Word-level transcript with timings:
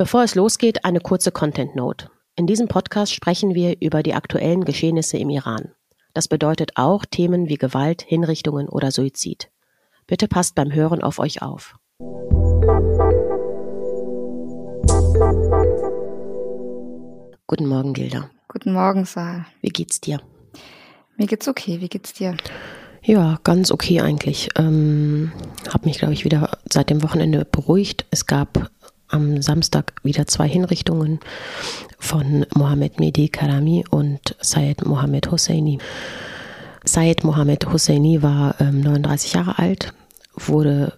Bevor 0.00 0.22
es 0.22 0.36
losgeht, 0.36 0.84
eine 0.84 1.00
kurze 1.00 1.32
Content 1.32 1.74
Note. 1.74 2.08
In 2.36 2.46
diesem 2.46 2.68
Podcast 2.68 3.12
sprechen 3.12 3.56
wir 3.56 3.82
über 3.82 4.04
die 4.04 4.14
aktuellen 4.14 4.64
Geschehnisse 4.64 5.18
im 5.18 5.28
Iran. 5.28 5.72
Das 6.14 6.28
bedeutet 6.28 6.76
auch 6.76 7.04
Themen 7.04 7.48
wie 7.48 7.56
Gewalt, 7.56 8.02
Hinrichtungen 8.02 8.68
oder 8.68 8.92
Suizid. 8.92 9.50
Bitte 10.06 10.28
passt 10.28 10.54
beim 10.54 10.72
Hören 10.72 11.02
auf 11.02 11.18
euch 11.18 11.42
auf. 11.42 11.74
Guten 17.48 17.66
Morgen, 17.66 17.92
Gilda. 17.92 18.30
Guten 18.46 18.72
Morgen, 18.72 19.04
Saal. 19.04 19.46
Wie 19.62 19.70
geht's 19.70 20.00
dir? 20.00 20.20
Mir 21.16 21.26
geht's 21.26 21.48
okay. 21.48 21.80
Wie 21.80 21.88
geht's 21.88 22.12
dir? 22.12 22.36
Ja, 23.02 23.40
ganz 23.42 23.72
okay 23.72 24.00
eigentlich. 24.00 24.48
Ähm, 24.54 25.32
habe 25.68 25.86
mich, 25.86 25.98
glaube 25.98 26.14
ich, 26.14 26.24
wieder 26.24 26.56
seit 26.70 26.88
dem 26.88 27.02
Wochenende 27.02 27.44
beruhigt. 27.44 28.06
Es 28.12 28.26
gab 28.26 28.70
am 29.08 29.42
Samstag 29.42 29.92
wieder 30.02 30.26
zwei 30.26 30.48
Hinrichtungen 30.48 31.20
von 31.98 32.46
Mohammed 32.54 33.00
Mehdi 33.00 33.28
Karami 33.28 33.84
und 33.90 34.36
Sayed 34.40 34.86
Mohammed 34.86 35.30
Hosseini. 35.30 35.78
Sayed 36.84 37.24
Mohammed 37.24 37.66
Hosseini 37.72 38.22
war 38.22 38.60
ähm, 38.60 38.80
39 38.80 39.34
Jahre 39.34 39.58
alt, 39.58 39.92
wurde 40.36 40.92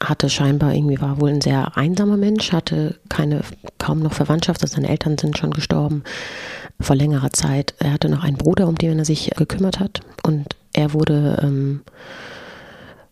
hatte 0.00 0.28
scheinbar 0.28 0.74
irgendwie 0.74 1.00
war 1.00 1.20
wohl 1.20 1.30
ein 1.30 1.40
sehr 1.40 1.76
einsamer 1.76 2.16
Mensch, 2.16 2.52
hatte 2.52 2.96
keine 3.08 3.40
kaum 3.78 4.00
noch 4.00 4.12
Verwandtschaft, 4.12 4.62
also 4.62 4.74
seine 4.74 4.88
Eltern 4.88 5.18
sind 5.18 5.38
schon 5.38 5.50
gestorben 5.50 6.04
vor 6.78 6.94
längerer 6.94 7.32
Zeit. 7.32 7.74
Er 7.78 7.92
hatte 7.92 8.08
noch 8.08 8.22
einen 8.22 8.36
Bruder, 8.36 8.68
um 8.68 8.76
den 8.76 8.98
er 8.98 9.04
sich 9.04 9.30
gekümmert 9.36 9.80
hat 9.80 10.00
und 10.22 10.56
er 10.72 10.92
wurde 10.92 11.40
ähm, 11.42 11.80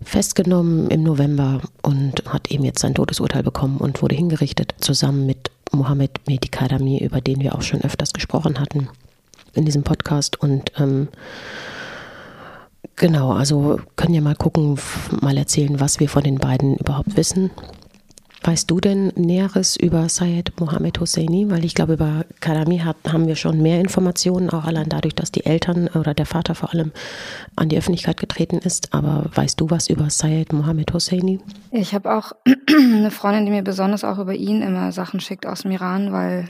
festgenommen 0.02 0.88
im 0.88 1.02
November 1.02 1.60
und 1.82 2.22
hat 2.26 2.50
eben 2.50 2.64
jetzt 2.64 2.80
sein 2.80 2.94
Todesurteil 2.94 3.42
bekommen 3.42 3.78
und 3.78 4.02
wurde 4.02 4.14
hingerichtet, 4.14 4.74
zusammen 4.78 5.26
mit 5.26 5.50
Mohammed 5.72 6.26
Mehdi 6.26 6.48
Kadami, 6.48 6.98
über 6.98 7.20
den 7.20 7.40
wir 7.40 7.54
auch 7.54 7.62
schon 7.62 7.82
öfters 7.82 8.12
gesprochen 8.12 8.60
hatten 8.60 8.88
in 9.54 9.64
diesem 9.64 9.82
Podcast. 9.82 10.40
Und 10.40 10.72
ähm, 10.78 11.08
genau, 12.94 13.32
also 13.32 13.80
können 13.96 14.14
ja 14.14 14.20
mal 14.20 14.36
gucken, 14.36 14.78
mal 15.20 15.36
erzählen, 15.36 15.80
was 15.80 16.00
wir 16.00 16.08
von 16.08 16.22
den 16.22 16.38
beiden 16.38 16.76
überhaupt 16.76 17.16
wissen. 17.16 17.50
Weißt 18.46 18.70
du 18.70 18.78
denn 18.78 19.08
Näheres 19.16 19.76
über 19.76 20.08
Sayed 20.08 20.52
Mohammed 20.60 21.00
Hosseini? 21.00 21.50
Weil 21.50 21.64
ich 21.64 21.74
glaube, 21.74 21.94
über 21.94 22.24
Karami 22.38 22.78
hat, 22.78 22.96
haben 23.08 23.26
wir 23.26 23.34
schon 23.34 23.60
mehr 23.60 23.80
Informationen, 23.80 24.50
auch 24.50 24.66
allein 24.66 24.88
dadurch, 24.88 25.16
dass 25.16 25.32
die 25.32 25.44
Eltern 25.44 25.88
oder 25.88 26.14
der 26.14 26.26
Vater 26.26 26.54
vor 26.54 26.72
allem 26.72 26.92
an 27.56 27.68
die 27.68 27.76
Öffentlichkeit 27.76 28.20
getreten 28.20 28.58
ist. 28.58 28.94
Aber 28.94 29.28
weißt 29.34 29.60
du 29.60 29.68
was 29.70 29.90
über 29.90 30.10
Sayed 30.10 30.52
Mohammed 30.52 30.92
Hosseini? 30.92 31.40
Ich 31.72 31.92
habe 31.92 32.14
auch 32.14 32.30
eine 32.68 33.10
Freundin, 33.10 33.46
die 33.46 33.50
mir 33.50 33.62
besonders 33.62 34.04
auch 34.04 34.20
über 34.20 34.34
ihn 34.34 34.62
immer 34.62 34.92
Sachen 34.92 35.18
schickt 35.18 35.44
aus 35.44 35.62
dem 35.62 35.72
Iran, 35.72 36.12
weil, 36.12 36.48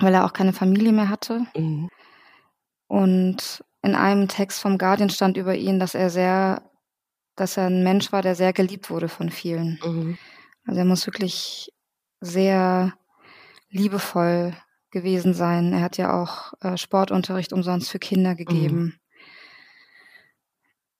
weil 0.00 0.14
er 0.14 0.24
auch 0.24 0.32
keine 0.32 0.52
Familie 0.52 0.90
mehr 0.90 1.08
hatte. 1.08 1.46
Mhm. 1.56 1.88
Und 2.88 3.62
in 3.82 3.94
einem 3.94 4.26
Text 4.26 4.58
vom 4.58 4.76
Guardian 4.76 5.08
stand 5.08 5.36
über 5.36 5.54
ihn, 5.54 5.78
dass 5.78 5.94
er 5.94 6.10
sehr, 6.10 6.62
dass 7.36 7.56
er 7.56 7.66
ein 7.66 7.84
Mensch 7.84 8.10
war, 8.10 8.22
der 8.22 8.34
sehr 8.34 8.52
geliebt 8.52 8.90
wurde 8.90 9.08
von 9.08 9.30
vielen. 9.30 9.78
Mhm. 9.84 10.18
Also 10.68 10.80
er 10.80 10.84
muss 10.84 11.06
wirklich 11.06 11.72
sehr 12.20 12.92
liebevoll 13.70 14.54
gewesen 14.90 15.32
sein. 15.32 15.72
Er 15.72 15.80
hat 15.80 15.96
ja 15.96 16.12
auch 16.20 16.52
äh, 16.60 16.76
Sportunterricht 16.76 17.54
umsonst 17.54 17.90
für 17.90 17.98
Kinder 17.98 18.34
gegeben. 18.34 18.76
Mhm. 18.76 18.94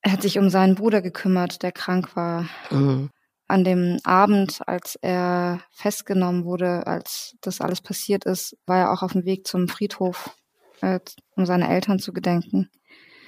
Er 0.01 0.13
hat 0.13 0.23
sich 0.23 0.39
um 0.39 0.49
seinen 0.49 0.73
Bruder 0.73 1.03
gekümmert, 1.03 1.61
der 1.61 1.71
krank 1.71 2.15
war. 2.15 2.49
Mhm. 2.71 3.11
An 3.47 3.63
dem 3.63 3.99
Abend, 4.03 4.67
als 4.67 4.97
er 5.01 5.61
festgenommen 5.71 6.45
wurde, 6.45 6.87
als 6.87 7.35
das 7.41 7.61
alles 7.61 7.81
passiert 7.81 8.25
ist, 8.25 8.57
war 8.65 8.77
er 8.77 8.91
auch 8.91 9.03
auf 9.03 9.11
dem 9.13 9.25
Weg 9.25 9.45
zum 9.45 9.67
Friedhof, 9.67 10.35
äh, 10.81 10.99
um 11.35 11.45
seine 11.45 11.69
Eltern 11.69 11.99
zu 11.99 12.11
gedenken. 12.11 12.71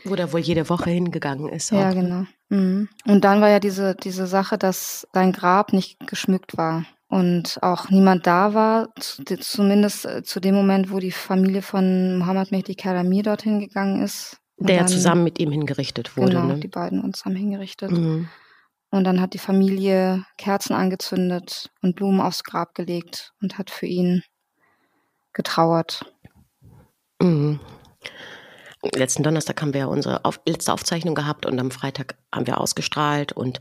Wo 0.06 0.16
der 0.16 0.34
wohl 0.34 0.40
jede 0.40 0.70
Woche 0.70 0.90
hingegangen 0.90 1.50
ist. 1.50 1.72
Auch. 1.72 1.78
Ja, 1.78 1.94
genau. 1.94 2.26
Mhm. 2.52 2.90
Und 3.08 3.24
dann 3.24 3.40
war 3.40 3.50
ja 3.50 3.60
diese, 3.60 3.96
diese 3.96 4.28
Sache, 4.28 4.58
dass 4.58 5.08
sein 5.14 5.32
Grab 5.32 5.72
nicht 5.72 6.06
geschmückt 6.06 6.58
war 6.58 6.86
und 7.08 7.58
auch 7.62 7.90
niemand 7.90 8.28
da 8.28 8.54
war, 8.54 8.90
zumindest 8.98 10.06
äh, 10.06 10.22
zu 10.22 10.42
dem 10.42 10.56
Moment, 10.56 10.92
wo 10.92 11.00
die 11.00 11.12
Familie 11.12 11.62
von 11.62 12.18
Mohammed 12.18 12.52
Mehdi 12.52 12.76
Karami 12.76 13.22
dorthin 13.22 13.62
gegangen 13.62 14.04
ist. 14.04 14.38
Der 14.58 14.80
dann, 14.80 14.88
zusammen 14.90 15.24
mit 15.24 15.40
ihm 15.40 15.52
hingerichtet 15.52 16.18
wurde. 16.18 16.34
Genau, 16.34 16.48
ne? 16.48 16.60
die 16.60 16.68
beiden 16.68 17.02
uns 17.02 17.24
haben 17.24 17.36
hingerichtet. 17.36 17.92
Mhm. 17.92 18.28
Und 18.90 19.06
dann 19.06 19.22
hat 19.22 19.34
die 19.34 19.40
Familie 19.40 20.26
Kerzen 20.38 20.74
angezündet 20.74 21.72
und 21.82 21.96
Blumen 21.96 22.20
aufs 22.20 22.44
Grab 22.44 22.76
gelegt 22.76 23.32
und 23.42 23.58
hat 23.58 23.70
für 23.70 23.86
ihn 23.86 24.24
getrauert. 25.32 26.06
Mhm 27.22 27.62
letzten 28.96 29.24
Donnerstag 29.24 29.62
haben 29.62 29.74
wir 29.74 29.90
unsere 29.90 30.26
auf, 30.26 30.40
letzte 30.46 30.74
Aufzeichnung 30.74 31.16
gehabt 31.16 31.46
und 31.46 31.60
am 31.60 31.72
Freitag 31.72 32.16
haben 32.34 32.48
wir 32.48 32.60
ausgestrahlt 32.60 33.32
und 33.32 33.60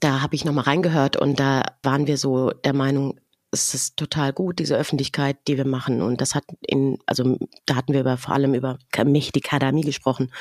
da 0.00 0.20
habe 0.20 0.34
ich 0.34 0.44
nochmal 0.44 0.64
reingehört 0.64 1.16
und 1.16 1.40
da 1.40 1.62
waren 1.82 2.06
wir 2.06 2.18
so 2.18 2.50
der 2.50 2.74
Meinung, 2.74 3.18
es 3.50 3.74
ist 3.74 3.96
total 3.96 4.32
gut, 4.32 4.58
diese 4.58 4.76
Öffentlichkeit, 4.76 5.38
die 5.46 5.56
wir 5.56 5.66
machen. 5.66 6.02
Und 6.02 6.20
das 6.20 6.34
hat 6.34 6.44
in, 6.66 6.98
also 7.06 7.38
da 7.64 7.76
hatten 7.76 7.92
wir 7.92 8.00
über, 8.00 8.16
vor 8.18 8.34
allem 8.34 8.54
über 8.54 8.78
Mehdi 9.04 9.40
Kadami 9.40 9.82
gesprochen 9.82 10.32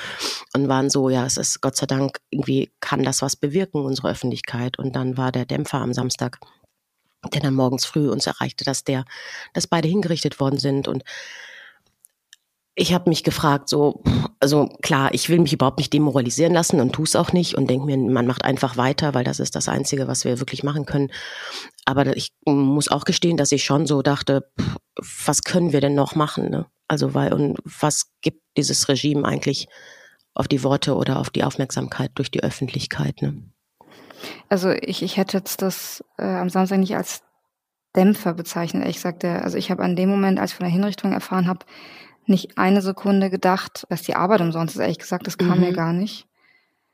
und 0.54 0.68
waren 0.68 0.90
so, 0.90 1.10
ja, 1.10 1.26
es 1.26 1.38
ist 1.38 1.62
Gott 1.62 1.78
sei 1.78 1.86
Dank, 1.86 2.20
irgendwie 2.30 2.72
kann 2.82 3.04
das 3.04 3.22
was 3.22 3.36
bewirken, 3.36 3.86
unsere 3.86 4.10
Öffentlichkeit. 4.10 4.78
Und 4.78 4.96
dann 4.96 5.18
war 5.18 5.32
der 5.32 5.46
Dämpfer 5.46 5.78
am 5.78 5.94
Samstag, 5.94 6.40
der 7.34 7.42
dann 7.42 7.54
morgens 7.54 7.86
früh 7.86 8.10
uns 8.10 8.28
erreichte, 8.28 8.66
dass 8.66 8.84
der, 8.84 9.06
dass 9.54 9.68
beide 9.68 9.88
hingerichtet 9.88 10.40
worden 10.40 10.58
sind 10.58 10.88
und 10.88 11.04
ich 12.76 12.94
habe 12.94 13.10
mich 13.10 13.24
gefragt, 13.24 13.70
so, 13.70 14.04
also 14.42 14.68
klar, 14.82 15.14
ich 15.14 15.30
will 15.30 15.40
mich 15.40 15.54
überhaupt 15.54 15.78
nicht 15.78 15.94
demoralisieren 15.94 16.54
lassen 16.54 16.82
und 16.82 16.92
tue 16.92 17.06
es 17.06 17.16
auch 17.16 17.32
nicht 17.32 17.56
und 17.56 17.70
denke 17.70 17.86
mir, 17.86 17.98
man 17.98 18.28
macht 18.28 18.44
einfach 18.44 18.76
weiter, 18.76 19.14
weil 19.14 19.24
das 19.24 19.40
ist 19.40 19.56
das 19.56 19.70
Einzige, 19.70 20.10
was 20.10 20.26
wir 20.26 20.40
wirklich 20.40 20.62
machen 20.62 20.86
können. 20.86 21.10
Aber 21.86 22.16
ich 22.18 22.34
muss 22.46 22.90
auch 22.90 23.06
gestehen, 23.06 23.38
dass 23.38 23.54
ich 23.54 23.64
schon 23.64 23.88
so 23.88 24.02
dachte, 24.02 24.52
was 25.26 25.44
können 25.44 25.72
wir 25.72 25.80
denn 25.80 25.96
noch 25.96 26.16
machen? 26.16 26.50
Ne? 26.50 26.66
Also 26.90 27.14
weil 27.14 27.34
und 27.34 27.58
was 27.64 28.12
gibt 28.22 28.42
dieses 28.58 28.90
Regime 28.90 29.26
eigentlich 29.26 29.68
auf 30.34 30.50
die 30.50 30.64
Worte 30.64 30.96
oder 30.96 31.20
auf 31.20 31.30
die 31.30 31.46
Aufmerksamkeit 31.46 32.12
durch 32.16 32.30
die 32.30 32.44
Öffentlichkeit? 32.44 33.22
Ne? 33.22 33.42
Also 34.50 34.72
ich, 34.72 35.02
ich 35.02 35.16
hätte 35.16 35.38
jetzt 35.38 35.62
das 35.62 36.04
äh, 36.18 36.26
am 36.26 36.50
Samstag 36.50 36.80
nicht 36.80 36.96
als 36.96 37.22
Dämpfer 37.96 38.34
bezeichnet, 38.34 38.82
ehrlich 38.84 38.98
gesagt. 38.98 39.24
Also 39.24 39.58
ich 39.58 39.72
habe 39.72 39.82
an 39.82 39.96
dem 39.96 40.10
Moment, 40.10 40.40
als 40.40 40.52
ich 40.52 40.58
von 40.58 40.66
der 40.66 40.74
Hinrichtung 40.74 41.14
erfahren 41.14 41.48
habe, 41.48 41.66
nicht 42.30 42.58
eine 42.58 42.82
Sekunde 42.82 43.30
gedacht, 43.30 43.86
dass 43.90 44.02
die 44.02 44.16
Arbeit 44.16 44.42
umsonst 44.42 44.76
ist. 44.76 44.82
Ehrlich 44.82 45.00
gesagt, 45.00 45.28
das 45.28 45.38
kam 45.38 45.60
mhm. 45.60 45.66
mir 45.66 45.74
gar 45.74 45.94
nicht. 45.94 46.28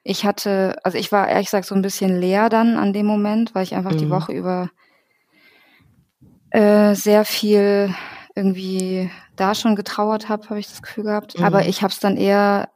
Ich 0.03 0.25
hatte, 0.25 0.78
also 0.84 0.97
ich 0.97 1.12
war 1.12 1.28
ehrlich 1.28 1.47
gesagt 1.47 1.66
so 1.66 1.75
ein 1.75 1.81
bisschen 1.81 2.19
leer 2.19 2.50
dann 2.50 2.78
an 2.78 2.94
dem 2.94 3.06
Moment, 3.06 3.53
weil 3.53 3.64
ich 3.64 3.75
einfach 3.75 3.92
mhm. 3.92 3.97
die 3.97 4.09
Woche 4.09 4.31
über 4.34 4.69
äh, 6.50 6.96
sehr 6.96 7.24
viel 7.24 7.94
irgendwie 8.36 9.09
da 9.36 9.56
schon 9.56 9.75
getrauert 9.75 10.30
habe, 10.30 10.50
habe 10.50 10.59
ich 10.59 10.68
das 10.68 10.81
Gefühl 10.81 11.06
gehabt. 11.06 11.38
Mhm. 11.38 11.46
Aber 11.46 11.66
ich 11.66 11.81
habe 11.81 11.92
es 11.92 12.00
dann 12.00 12.18
eher, 12.18 12.69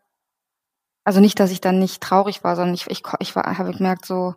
also 1.03 1.19
nicht, 1.19 1.39
dass 1.39 1.51
ich 1.51 1.61
dann 1.61 1.79
nicht 1.79 2.01
traurig 2.01 2.43
war, 2.43 2.55
sondern 2.55 2.73
ich, 2.75 2.87
ich, 2.87 3.03
ich 3.19 3.35
war, 3.35 3.57
habe 3.57 3.71
gemerkt 3.71 4.05
so, 4.05 4.35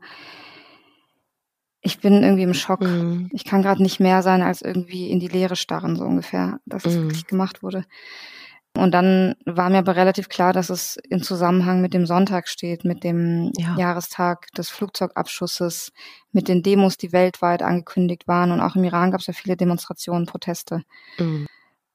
ich 1.81 2.01
bin 2.01 2.23
irgendwie 2.23 2.43
im 2.43 2.55
Schock. 2.55 2.81
Mhm. 2.81 3.29
Ich 3.33 3.45
kann 3.45 3.63
gerade 3.63 3.83
nicht 3.83 4.01
mehr 4.01 4.23
sein, 4.23 4.43
als 4.43 4.63
irgendwie 4.63 5.11
in 5.11 5.21
die 5.21 5.29
Leere 5.29 5.57
starren, 5.57 5.97
so 5.97 6.05
ungefähr, 6.05 6.61
dass 6.67 6.85
es 6.85 6.97
mhm. 6.97 7.03
wirklich 7.03 7.27
gemacht 7.27 7.63
wurde. 7.63 7.85
Und 8.77 8.93
dann 8.93 9.35
war 9.45 9.71
mir 9.71 9.79
aber 9.79 9.97
relativ 9.97 10.29
klar, 10.29 10.53
dass 10.53 10.71
es 10.71 10.99
in 11.09 11.23
Zusammenhang 11.23 11.81
mit 11.81 11.95
dem 11.95 12.07
Sonntag 12.07 12.49
steht, 12.49 12.85
mit 12.85 13.03
dem 13.03 13.51
ja. 13.57 13.75
Jahrestag 13.77 14.53
des 14.53 14.71
Flugzeugabschusses, 14.71 15.93
mit 16.33 16.49
den 16.49 16.63
Demos, 16.63 16.97
die 16.97 17.13
weltweit 17.13 17.63
angekündigt 17.63 18.29
waren. 18.29 18.53
Und 18.53 18.61
auch 18.61 18.77
im 18.77 18.85
Iran 18.85 19.11
gab 19.11 19.21
es 19.21 19.27
ja 19.27 19.33
viele 19.33 19.57
Demonstrationen, 19.57 20.27
Proteste. 20.27 20.83
Mhm. 21.19 21.47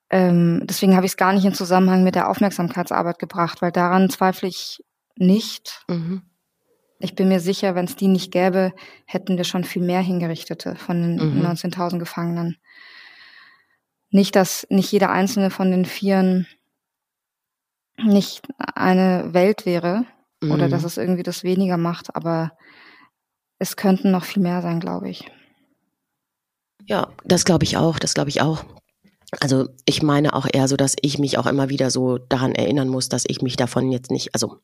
Ähm, 0.10 0.62
deswegen 0.66 0.96
habe 0.96 1.06
ich 1.06 1.14
es 1.14 1.18
gar 1.18 1.32
nicht 1.32 1.46
in 1.46 1.54
Zusammenhang 1.54 2.04
mit 2.04 2.16
der 2.16 2.30
Aufmerksamkeitsarbeit 2.30 3.18
gebracht, 3.18 3.62
weil 3.62 3.72
daran 3.72 4.10
zweifle 4.10 4.50
ich 4.50 4.84
nicht. 5.16 5.86
Mhm. 5.88 6.24
Ich 7.00 7.16
bin 7.16 7.28
mir 7.28 7.40
sicher, 7.40 7.76
wenn 7.76 7.86
es 7.86 7.96
die 7.96 8.08
nicht 8.08 8.32
gäbe, 8.32 8.74
hätten 9.06 9.38
wir 9.38 9.44
schon 9.44 9.64
viel 9.64 9.82
mehr 9.82 10.02
Hingerichtete 10.02 10.76
von 10.76 11.18
den 11.18 11.40
mhm. 11.40 11.46
19.000 11.46 12.00
Gefangenen. 12.00 12.58
Nicht, 14.10 14.36
dass 14.36 14.66
nicht 14.70 14.92
jeder 14.92 15.10
einzelne 15.10 15.50
von 15.50 15.72
den 15.72 15.86
Vieren 15.86 16.48
nicht 17.98 18.48
eine 18.58 19.34
Welt 19.34 19.66
wäre 19.66 20.06
mhm. 20.42 20.52
oder 20.52 20.70
dass 20.70 20.84
es 20.84 20.98
irgendwie 20.98 21.24
das 21.24 21.44
weniger 21.44 21.78
macht, 21.78 22.16
aber 22.16 22.52
es 23.60 23.76
könnten 23.76 24.12
noch 24.12 24.24
viel 24.24 24.44
mehr 24.44 24.62
sein, 24.62 24.80
glaube 24.80 25.10
ich. 25.10 25.30
Ja, 26.86 27.10
das 27.24 27.46
glaube 27.46 27.64
ich 27.64 27.78
auch, 27.78 27.98
das 28.00 28.14
glaube 28.14 28.30
ich 28.30 28.42
auch. 28.42 28.66
Also 29.40 29.70
ich 29.86 30.04
meine 30.04 30.34
auch 30.36 30.48
eher 30.52 30.68
so, 30.68 30.76
dass 30.76 30.96
ich 31.02 31.18
mich 31.18 31.38
auch 31.38 31.48
immer 31.48 31.70
wieder 31.70 31.90
so 31.90 32.18
daran 32.18 32.54
erinnern 32.54 32.90
muss, 32.90 33.10
dass 33.10 33.24
ich 33.28 33.42
mich 33.42 33.56
davon 33.56 33.92
jetzt 33.92 34.12
nicht, 34.12 34.34
also 34.36 34.58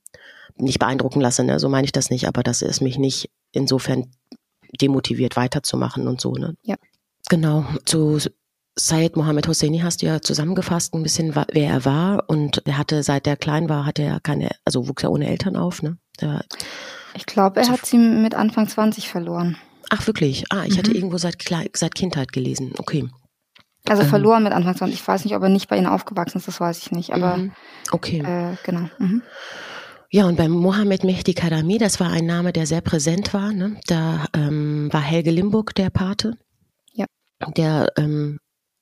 nicht 0.58 0.80
beeindrucken 0.80 1.22
lasse, 1.22 1.44
ne? 1.44 1.60
so 1.60 1.70
meine 1.70 1.86
ich 1.86 1.92
das 1.92 2.10
nicht, 2.10 2.28
aber 2.28 2.44
dass 2.44 2.62
es 2.62 2.82
mich 2.82 2.98
nicht 2.98 3.30
insofern 3.52 4.12
demotiviert 4.82 5.36
weiterzumachen 5.36 6.08
und 6.08 6.22
so. 6.22 6.34
Ne? 6.34 6.56
Ja. 6.64 6.76
Genau. 7.30 7.66
Zu 7.86 8.20
Syed 8.78 9.16
Mohammed 9.16 9.48
Hosseini 9.48 9.80
hast 9.80 10.02
du 10.02 10.06
ja 10.06 10.22
zusammengefasst, 10.22 10.94
ein 10.94 11.04
bisschen, 11.04 11.36
wer 11.36 11.70
er 11.70 11.86
war. 11.86 12.24
Und 12.28 12.66
er 12.66 12.78
hatte, 12.78 13.04
seit 13.04 13.28
er 13.28 13.36
klein 13.36 13.70
war, 13.70 13.86
hatte 13.86 14.04
er 14.04 14.20
keine, 14.20 14.50
also 14.66 14.88
wuchs 14.88 15.04
er 15.04 15.12
ohne 15.12 15.28
Eltern 15.28 15.56
auf, 15.56 15.82
ne? 15.82 15.98
Ich 17.16 17.26
glaube, 17.26 17.60
er 17.60 17.70
hat 17.70 17.86
sie 17.86 17.98
mit 17.98 18.36
Anfang 18.36 18.68
20 18.68 19.10
verloren. 19.10 19.58
Ach, 19.90 20.06
wirklich? 20.06 20.46
Ah, 20.52 20.66
ich 20.66 20.74
mhm. 20.74 20.78
hatte 20.78 20.92
irgendwo 20.92 21.18
seit, 21.18 21.38
seit 21.74 21.96
Kindheit 21.96 22.32
gelesen. 22.32 22.74
Okay. 22.78 23.10
Also 23.88 24.04
ähm. 24.04 24.10
verloren 24.10 24.44
mit 24.44 24.54
Anfang 24.54 24.76
20. 24.76 25.00
Ich 25.00 25.08
weiß 25.08 25.26
nicht, 25.26 25.36
ob 25.36 25.44
er 25.44 25.50
nicht 25.50 25.70
bei 25.70 25.78
ihnen 25.78 25.88
aufgewachsen 25.88 26.38
ist, 26.38 26.48
das 26.48 26.60
weiß 26.60 26.80
ich 26.80 26.92
nicht. 26.92 27.14
Aber 27.14 27.38
mhm. 27.38 27.52
okay. 27.92 28.20
Äh, 28.20 28.56
genau. 28.64 28.90
Mhm. 29.00 29.24
Ja, 30.12 30.26
und 30.26 30.38
beim 30.38 30.52
Mohammed 30.52 31.04
Mehdi 31.04 31.36
Kadami, 31.36 31.78
das 31.78 32.00
war 32.00 32.10
ein 32.10 32.26
Name, 32.26 32.52
der 32.52 32.66
sehr 32.66 32.82
präsent 32.82 33.32
war. 33.34 33.54
Ne? 33.54 33.80
Da 33.86 34.26
ähm, 34.34 34.90
war 34.92 35.02
Helge 35.02 35.30
Limburg 35.30 35.76
der 35.76 35.92
Pate, 35.92 36.36
ja. 36.94 37.06
der 37.56 37.94
ähm, 37.96 38.40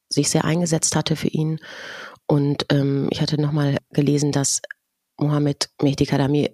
sich 0.09 0.29
sehr 0.29 0.45
eingesetzt 0.45 0.95
hatte 0.95 1.17
für 1.17 1.27
ihn. 1.27 1.59
Und 2.27 2.65
ähm, 2.69 3.09
ich 3.11 3.21
hatte 3.21 3.41
nochmal 3.41 3.77
gelesen, 3.91 4.31
dass 4.31 4.61
Mohammed 5.19 5.69
Mehdi 5.81 6.05
Kadami 6.05 6.49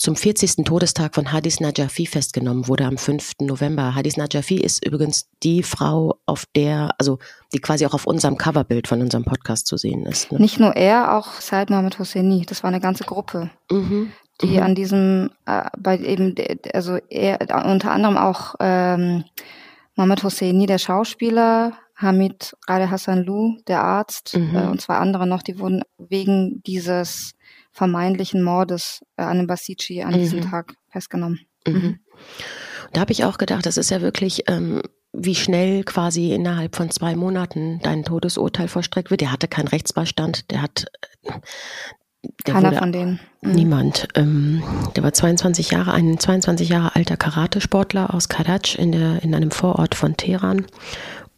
zum 0.00 0.16
40. 0.16 0.64
Todestag 0.64 1.14
von 1.14 1.30
Hadis 1.30 1.60
Najafi 1.60 2.06
festgenommen 2.06 2.68
wurde 2.68 2.86
am 2.86 2.96
5. 2.96 3.32
November. 3.40 3.94
Hadis 3.94 4.16
Najafi 4.16 4.56
ist 4.56 4.84
übrigens 4.84 5.28
die 5.42 5.62
Frau, 5.62 6.16
auf 6.24 6.46
der, 6.56 6.94
also 6.96 7.18
die 7.52 7.58
quasi 7.58 7.84
auch 7.84 7.92
auf 7.92 8.06
unserem 8.06 8.38
Coverbild 8.38 8.88
von 8.88 9.02
unserem 9.02 9.24
Podcast 9.24 9.66
zu 9.66 9.76
sehen 9.76 10.06
ist. 10.06 10.32
Ne? 10.32 10.40
Nicht 10.40 10.58
nur 10.58 10.74
er, 10.74 11.14
auch 11.14 11.34
Said 11.34 11.68
Mohammed 11.68 11.98
Hosseini. 11.98 12.46
Das 12.46 12.62
war 12.62 12.68
eine 12.68 12.80
ganze 12.80 13.04
Gruppe, 13.04 13.50
mhm. 13.70 14.10
die 14.40 14.56
mhm. 14.56 14.62
an 14.62 14.74
diesem, 14.74 15.30
äh, 15.44 15.64
bei 15.78 15.98
eben, 15.98 16.34
also 16.72 16.96
er, 17.10 17.38
unter 17.66 17.90
anderem 17.90 18.16
auch 18.16 18.54
ähm, 18.58 19.24
Mohammed 19.96 20.22
Hosseini, 20.22 20.64
der 20.64 20.78
Schauspieler, 20.78 21.74
Hamid 21.94 22.56
Rade 22.66 22.90
Hassan 22.90 23.22
Lu, 23.22 23.58
der 23.68 23.84
Arzt 23.84 24.34
mhm. 24.34 24.56
äh, 24.56 24.66
und 24.66 24.80
zwei 24.80 24.94
andere 24.94 25.26
noch, 25.26 25.42
die 25.42 25.58
wurden 25.58 25.82
wegen 25.98 26.62
dieses 26.66 27.34
vermeintlichen 27.80 28.42
Mordes 28.42 29.00
äh, 29.16 29.22
an 29.22 29.38
dem 29.38 29.46
Basici 29.46 30.02
an 30.02 30.12
mhm. 30.12 30.18
diesem 30.18 30.40
Tag 30.42 30.74
festgenommen. 30.90 31.40
Mhm. 31.66 31.74
mhm. 31.74 31.98
Da 32.92 33.00
habe 33.00 33.12
ich 33.12 33.24
auch 33.24 33.38
gedacht, 33.38 33.64
das 33.64 33.78
ist 33.78 33.90
ja 33.90 34.02
wirklich, 34.02 34.42
ähm, 34.48 34.82
wie 35.12 35.34
schnell 35.34 35.84
quasi 35.84 36.32
innerhalb 36.32 36.76
von 36.76 36.90
zwei 36.90 37.14
Monaten 37.14 37.78
dein 37.82 38.04
Todesurteil 38.04 38.68
vollstreckt 38.68 39.10
wird. 39.10 39.22
Der 39.22 39.32
hatte 39.32 39.48
keinen 39.48 39.68
Rechtsbeistand, 39.68 40.50
der 40.50 40.60
hat 40.60 40.86
äh, 41.22 41.30
der 42.46 42.54
Keiner 42.54 42.72
von 42.74 42.92
denen. 42.92 43.20
Mhm. 43.40 43.52
Niemand. 43.52 44.08
Ähm, 44.14 44.62
der 44.94 45.02
war 45.02 45.14
22 45.14 45.70
Jahre, 45.70 45.92
ein 45.92 46.18
22 46.18 46.68
Jahre 46.68 46.94
alter 46.96 47.16
Karatesportler 47.16 48.12
aus 48.12 48.28
Karaj 48.28 48.76
in, 48.76 48.92
der, 48.92 49.22
in 49.22 49.34
einem 49.34 49.52
Vorort 49.52 49.94
von 49.94 50.18
Teheran. 50.18 50.66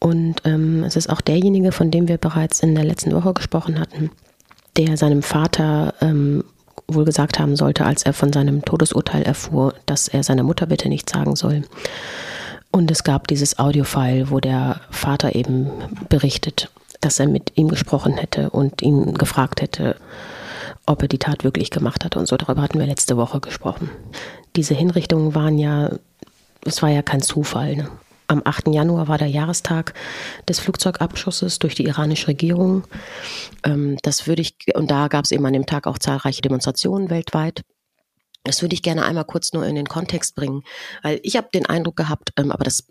Und 0.00 0.40
ähm, 0.44 0.82
es 0.82 0.96
ist 0.96 1.08
auch 1.08 1.20
derjenige, 1.20 1.70
von 1.70 1.92
dem 1.92 2.08
wir 2.08 2.18
bereits 2.18 2.60
in 2.60 2.74
der 2.74 2.84
letzten 2.84 3.14
Woche 3.14 3.34
gesprochen 3.34 3.78
hatten, 3.78 4.10
der 4.76 4.96
seinem 4.96 5.22
Vater 5.22 5.94
ähm, 6.00 6.44
wohl 6.88 7.04
gesagt 7.04 7.38
haben 7.38 7.56
sollte, 7.56 7.84
als 7.84 8.02
er 8.02 8.12
von 8.12 8.32
seinem 8.32 8.64
Todesurteil 8.64 9.22
erfuhr, 9.22 9.74
dass 9.86 10.08
er 10.08 10.22
seiner 10.22 10.42
Mutter 10.42 10.66
bitte 10.66 10.88
nicht 10.88 11.08
sagen 11.08 11.36
soll. 11.36 11.62
Und 12.70 12.90
es 12.90 13.04
gab 13.04 13.28
dieses 13.28 13.58
Audiofile, 13.58 14.30
wo 14.30 14.40
der 14.40 14.80
Vater 14.90 15.34
eben 15.34 15.70
berichtet, 16.08 16.70
dass 17.00 17.20
er 17.20 17.28
mit 17.28 17.52
ihm 17.56 17.68
gesprochen 17.68 18.14
hätte 18.14 18.50
und 18.50 18.80
ihn 18.80 19.14
gefragt 19.14 19.60
hätte, 19.60 19.96
ob 20.86 21.02
er 21.02 21.08
die 21.08 21.18
Tat 21.18 21.44
wirklich 21.44 21.70
gemacht 21.70 22.04
hat 22.04 22.16
und 22.16 22.26
so. 22.26 22.36
Darüber 22.36 22.62
hatten 22.62 22.78
wir 22.78 22.86
letzte 22.86 23.16
Woche 23.16 23.40
gesprochen. 23.40 23.90
Diese 24.56 24.74
Hinrichtungen 24.74 25.34
waren 25.34 25.58
ja, 25.58 25.90
es 26.64 26.82
war 26.82 26.88
ja 26.88 27.02
kein 27.02 27.20
Zufall. 27.20 27.76
Ne? 27.76 27.88
Am 28.32 28.40
8. 28.44 28.68
Januar 28.68 29.08
war 29.08 29.18
der 29.18 29.28
Jahrestag 29.28 29.92
des 30.48 30.58
Flugzeugabschusses 30.58 31.58
durch 31.58 31.74
die 31.74 31.84
iranische 31.84 32.28
Regierung. 32.28 32.84
Ähm, 33.62 33.98
das 34.02 34.26
würde 34.26 34.40
ich, 34.40 34.56
und 34.74 34.90
da 34.90 35.08
gab 35.08 35.26
es 35.26 35.32
eben 35.32 35.44
an 35.44 35.52
dem 35.52 35.66
Tag 35.66 35.86
auch 35.86 35.98
zahlreiche 35.98 36.40
Demonstrationen 36.40 37.10
weltweit. 37.10 37.62
Das 38.44 38.62
würde 38.62 38.74
ich 38.74 38.82
gerne 38.82 39.04
einmal 39.04 39.26
kurz 39.26 39.52
nur 39.52 39.66
in 39.66 39.74
den 39.74 39.86
Kontext 39.86 40.34
bringen, 40.34 40.62
weil 41.02 41.20
ich 41.22 41.36
habe 41.36 41.48
den 41.54 41.66
Eindruck 41.66 41.96
gehabt, 41.96 42.30
ähm, 42.38 42.50
aber 42.50 42.64
das 42.64 42.88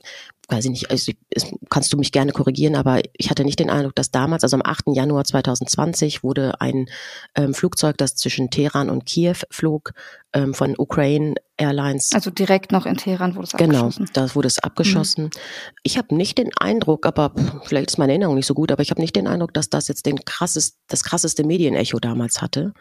weiß 0.52 0.66
ich 0.66 0.72
nicht, 0.72 0.92
also 0.92 1.12
ich, 1.30 1.54
kannst 1.70 1.94
du 1.94 1.98
mich 1.98 2.12
gerne 2.12 2.34
korrigieren, 2.34 2.76
aber 2.76 3.02
ich 3.18 3.30
hatte 3.30 3.46
nicht 3.46 3.60
den 3.60 3.70
Eindruck, 3.70 3.96
dass 3.96 4.12
damals, 4.12 4.44
also 4.44 4.58
am 4.58 4.64
8. 4.64 4.88
Januar 4.94 5.24
2020, 5.24 6.24
wurde 6.24 6.60
ein 6.60 6.88
ähm, 7.36 7.54
Flugzeug, 7.54 7.98
das 7.98 8.16
zwischen 8.16 8.50
Teheran 8.50 8.90
und 8.90 9.06
Kiew 9.06 9.36
flog, 9.50 9.94
ähm, 10.34 10.54
von 10.54 10.76
Ukraine 10.78 11.36
Airlines. 11.58 12.12
Also 12.14 12.32
direkt 12.32 12.72
noch 12.72 12.86
in 12.86 12.98
Teheran 12.98 13.36
wurde 13.36 13.46
es 13.46 13.52
genau, 13.54 13.80
abgeschossen. 13.80 14.06
Genau, 14.14 14.28
da 14.28 14.36
wurde 14.36 14.48
es 14.48 14.60
abgeschossen. 14.60 15.24
Mhm. 15.26 15.30
Ich 15.84 15.98
habe 15.98 16.16
nicht 16.16 16.38
den 16.38 16.52
Eindruck, 16.58 17.06
aber 17.06 17.34
vielleicht 17.64 17.92
ist 17.92 17.98
meine 17.98 18.14
Erinnerung 18.14 18.36
nicht 18.36 18.48
so 18.48 18.54
gut, 18.54 18.72
aber 18.72 18.82
ich 18.82 18.92
habe 18.92 19.02
nicht 19.02 19.16
den 19.16 19.28
Eindruck, 19.28 19.54
dass 19.54 19.70
das 19.70 19.88
jetzt 19.88 20.06
den 20.06 20.24
krassest, 20.26 20.78
das 20.88 21.04
krasseste 21.04 21.44
Medienecho 21.44 22.00
damals 22.00 22.42
hatte. 22.42 22.74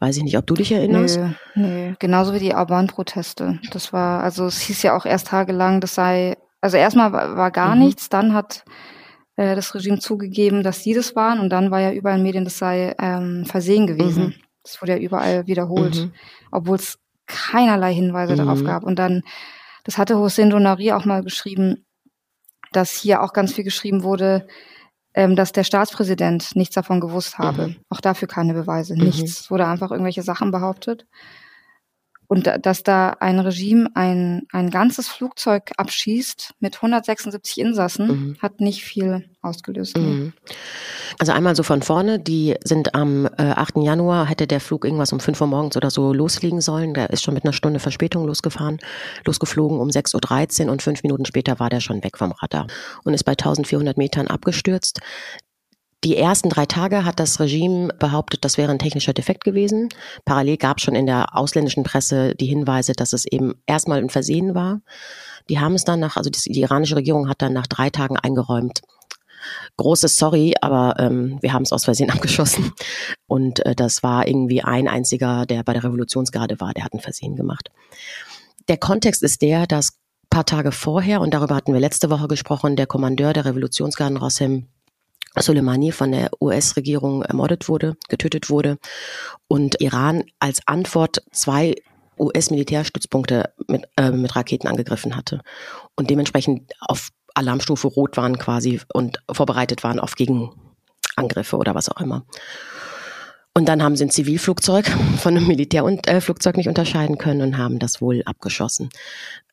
Weiß 0.00 0.16
ich 0.16 0.24
nicht, 0.24 0.36
ob 0.36 0.46
du 0.46 0.54
dich 0.54 0.72
erinnerst? 0.72 1.18
Nö, 1.18 1.32
nö. 1.54 1.94
genauso 1.98 2.34
wie 2.34 2.38
die 2.38 2.54
Alban-Proteste. 2.54 3.60
Das 3.70 3.92
war, 3.92 4.22
also 4.22 4.46
es 4.46 4.60
hieß 4.60 4.82
ja 4.82 4.96
auch 4.96 5.06
erst 5.06 5.28
tagelang, 5.28 5.80
das 5.80 5.94
sei 5.94 6.36
also 6.64 6.78
erstmal 6.78 7.12
war, 7.12 7.36
war 7.36 7.50
gar 7.50 7.74
mhm. 7.74 7.82
nichts, 7.82 8.08
dann 8.08 8.32
hat 8.32 8.64
äh, 9.36 9.54
das 9.54 9.74
Regime 9.74 9.98
zugegeben, 9.98 10.62
dass 10.62 10.82
sie 10.82 10.94
das 10.94 11.14
waren 11.14 11.38
und 11.38 11.50
dann 11.50 11.70
war 11.70 11.80
ja 11.80 11.92
überall 11.92 12.16
in 12.16 12.22
Medien, 12.22 12.44
das 12.44 12.56
sei 12.56 12.94
ähm, 12.98 13.44
Versehen 13.44 13.86
gewesen. 13.86 14.24
Mhm. 14.28 14.34
Das 14.62 14.80
wurde 14.80 14.92
ja 14.92 14.98
überall 14.98 15.46
wiederholt, 15.46 15.96
mhm. 15.96 16.12
obwohl 16.50 16.76
es 16.76 16.98
keinerlei 17.26 17.92
Hinweise 17.92 18.34
darauf 18.34 18.60
mhm. 18.60 18.64
gab. 18.64 18.82
Und 18.82 18.98
dann, 18.98 19.24
das 19.84 19.98
hatte 19.98 20.16
Hossein 20.16 20.48
Donari 20.48 20.92
auch 20.92 21.04
mal 21.04 21.22
geschrieben, 21.22 21.84
dass 22.72 22.92
hier 22.92 23.22
auch 23.22 23.34
ganz 23.34 23.52
viel 23.52 23.64
geschrieben 23.64 24.02
wurde, 24.02 24.46
ähm, 25.12 25.36
dass 25.36 25.52
der 25.52 25.64
Staatspräsident 25.64 26.56
nichts 26.56 26.76
davon 26.76 26.98
gewusst 26.98 27.36
habe. 27.36 27.68
Mhm. 27.68 27.76
Auch 27.90 28.00
dafür 28.00 28.26
keine 28.26 28.54
Beweise, 28.54 28.94
mhm. 28.94 29.04
nichts. 29.04 29.40
Es 29.40 29.50
wurde 29.50 29.66
einfach 29.66 29.90
irgendwelche 29.90 30.22
Sachen 30.22 30.50
behauptet. 30.50 31.04
Und 32.26 32.50
dass 32.62 32.82
da 32.82 33.10
ein 33.20 33.38
Regime 33.38 33.88
ein, 33.94 34.46
ein 34.52 34.70
ganzes 34.70 35.08
Flugzeug 35.08 35.72
abschießt 35.76 36.54
mit 36.60 36.76
176 36.76 37.58
Insassen, 37.58 38.06
mhm. 38.06 38.36
hat 38.40 38.60
nicht 38.60 38.82
viel 38.82 39.28
ausgelöst. 39.42 39.96
Mhm. 39.96 40.32
Also 41.18 41.32
einmal 41.32 41.54
so 41.54 41.62
von 41.62 41.82
vorne, 41.82 42.18
die 42.18 42.56
sind 42.64 42.94
am 42.94 43.26
äh, 43.38 43.42
8. 43.42 43.76
Januar, 43.76 44.26
hätte 44.26 44.46
der 44.46 44.60
Flug 44.60 44.84
irgendwas 44.84 45.12
um 45.12 45.20
5 45.20 45.40
Uhr 45.40 45.46
morgens 45.46 45.76
oder 45.76 45.90
so 45.90 46.12
losfliegen 46.12 46.60
sollen. 46.60 46.94
Der 46.94 47.10
ist 47.10 47.22
schon 47.22 47.34
mit 47.34 47.44
einer 47.44 47.52
Stunde 47.52 47.78
Verspätung 47.78 48.26
losgefahren, 48.26 48.78
losgeflogen 49.24 49.78
um 49.78 49.88
6.13 49.88 50.66
Uhr 50.66 50.72
und 50.72 50.82
fünf 50.82 51.02
Minuten 51.02 51.24
später 51.26 51.60
war 51.60 51.70
der 51.70 51.80
schon 51.80 52.02
weg 52.02 52.18
vom 52.18 52.32
Radar 52.32 52.66
und 53.04 53.14
ist 53.14 53.24
bei 53.24 53.32
1400 53.32 53.96
Metern 53.96 54.26
abgestürzt. 54.26 55.00
Die 56.04 56.18
ersten 56.18 56.50
drei 56.50 56.66
Tage 56.66 57.06
hat 57.06 57.18
das 57.18 57.40
Regime 57.40 57.88
behauptet, 57.98 58.44
das 58.44 58.58
wäre 58.58 58.70
ein 58.70 58.78
technischer 58.78 59.14
Defekt 59.14 59.42
gewesen. 59.42 59.88
Parallel 60.26 60.58
gab 60.58 60.76
es 60.76 60.84
schon 60.84 60.94
in 60.94 61.06
der 61.06 61.34
ausländischen 61.34 61.82
Presse 61.82 62.34
die 62.34 62.46
Hinweise, 62.46 62.92
dass 62.92 63.14
es 63.14 63.24
eben 63.24 63.54
erstmal 63.66 64.00
ein 64.00 64.10
Versehen 64.10 64.54
war. 64.54 64.82
Die 65.48 65.60
haben 65.60 65.74
es 65.74 65.84
dann 65.84 66.00
nach, 66.00 66.18
also 66.18 66.28
die, 66.28 66.52
die 66.52 66.60
iranische 66.60 66.96
Regierung 66.96 67.28
hat 67.28 67.40
dann 67.40 67.54
nach 67.54 67.66
drei 67.66 67.88
Tagen 67.88 68.18
eingeräumt. 68.18 68.82
Großes 69.78 70.18
Sorry, 70.18 70.54
aber 70.60 70.96
ähm, 70.98 71.38
wir 71.40 71.54
haben 71.54 71.62
es 71.62 71.72
aus 71.72 71.84
Versehen 71.84 72.10
abgeschossen. 72.12 72.72
Und 73.26 73.64
äh, 73.64 73.74
das 73.74 74.02
war 74.02 74.28
irgendwie 74.28 74.62
ein 74.62 74.88
einziger, 74.88 75.46
der 75.46 75.62
bei 75.62 75.72
der 75.72 75.84
Revolutionsgarde 75.84 76.60
war, 76.60 76.74
der 76.74 76.84
hat 76.84 76.92
ein 76.92 77.00
Versehen 77.00 77.34
gemacht. 77.34 77.70
Der 78.68 78.76
Kontext 78.76 79.22
ist 79.22 79.40
der, 79.40 79.66
dass 79.66 79.98
paar 80.34 80.44
Tage 80.44 80.72
vorher, 80.72 81.20
und 81.20 81.32
darüber 81.32 81.54
hatten 81.54 81.72
wir 81.72 81.80
letzte 81.80 82.10
Woche 82.10 82.26
gesprochen, 82.26 82.74
der 82.74 82.88
Kommandeur 82.88 83.32
der 83.32 83.44
Revolutionsgarden 83.44 84.16
Rossem 84.16 84.66
Soleimani 85.42 85.92
von 85.92 86.12
der 86.12 86.30
US-Regierung 86.40 87.22
ermordet 87.22 87.68
wurde, 87.68 87.96
getötet 88.08 88.50
wurde 88.50 88.78
und 89.48 89.80
Iran 89.80 90.24
als 90.38 90.60
Antwort 90.66 91.22
zwei 91.32 91.74
US-Militärstützpunkte 92.18 93.52
mit, 93.66 93.88
äh, 93.96 94.10
mit 94.10 94.34
Raketen 94.36 94.68
angegriffen 94.68 95.16
hatte 95.16 95.40
und 95.96 96.10
dementsprechend 96.10 96.72
auf 96.80 97.08
Alarmstufe 97.34 97.88
Rot 97.88 98.16
waren 98.16 98.38
quasi 98.38 98.80
und 98.92 99.18
vorbereitet 99.32 99.82
waren 99.82 99.98
auf 99.98 100.14
Gegenangriffe 100.14 101.56
oder 101.56 101.74
was 101.74 101.88
auch 101.88 102.00
immer. 102.00 102.24
Und 103.56 103.66
dann 103.66 103.84
haben 103.84 103.94
sie 103.94 104.04
ein 104.04 104.10
Zivilflugzeug 104.10 104.88
von 105.18 105.36
einem 105.36 105.46
Militärflugzeug 105.46 106.56
nicht 106.56 106.68
unterscheiden 106.68 107.18
können 107.18 107.40
und 107.40 107.56
haben 107.56 107.78
das 107.78 108.00
wohl 108.00 108.22
abgeschossen. 108.26 108.90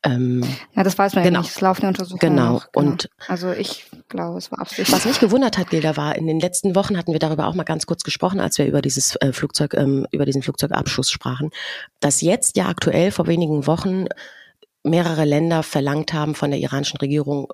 Ähm, 0.01 0.43
ja, 0.75 0.81
das 0.81 0.97
weiß 0.97 1.13
man 1.13 1.23
genau. 1.23 1.39
ja 1.39 1.41
nicht. 1.43 1.51
Es 1.51 1.61
laufen 1.61 1.85
Untersuchungen. 1.85 2.19
Genau. 2.19 2.53
Noch. 2.53 2.71
genau. 2.71 2.87
Und 2.87 3.09
also 3.27 3.51
ich 3.51 3.85
glaube, 4.09 4.39
es 4.39 4.51
war 4.51 4.59
Absicht. 4.59 4.91
Was 4.91 5.05
mich 5.05 5.19
gewundert 5.19 5.59
hat, 5.59 5.69
Gilda, 5.69 5.97
war 5.97 6.15
in 6.15 6.25
den 6.25 6.39
letzten 6.39 6.73
Wochen 6.73 6.97
hatten 6.97 7.11
wir 7.11 7.19
darüber 7.19 7.45
auch 7.45 7.53
mal 7.53 7.61
ganz 7.61 7.85
kurz 7.85 8.01
gesprochen, 8.01 8.39
als 8.39 8.57
wir 8.57 8.65
über 8.65 8.81
dieses 8.81 9.15
äh, 9.17 9.33
Flugzeug, 9.33 9.75
ähm, 9.75 10.07
über 10.11 10.25
diesen 10.25 10.41
Flugzeugabschuss 10.41 11.11
sprachen, 11.11 11.51
dass 11.99 12.21
jetzt 12.21 12.57
ja 12.57 12.69
aktuell 12.69 13.11
vor 13.11 13.27
wenigen 13.27 13.67
Wochen 13.67 14.05
mehrere 14.83 15.25
Länder 15.25 15.61
verlangt 15.61 16.11
haben 16.13 16.33
von 16.33 16.49
der 16.49 16.59
iranischen 16.59 16.97
Regierung 16.97 17.49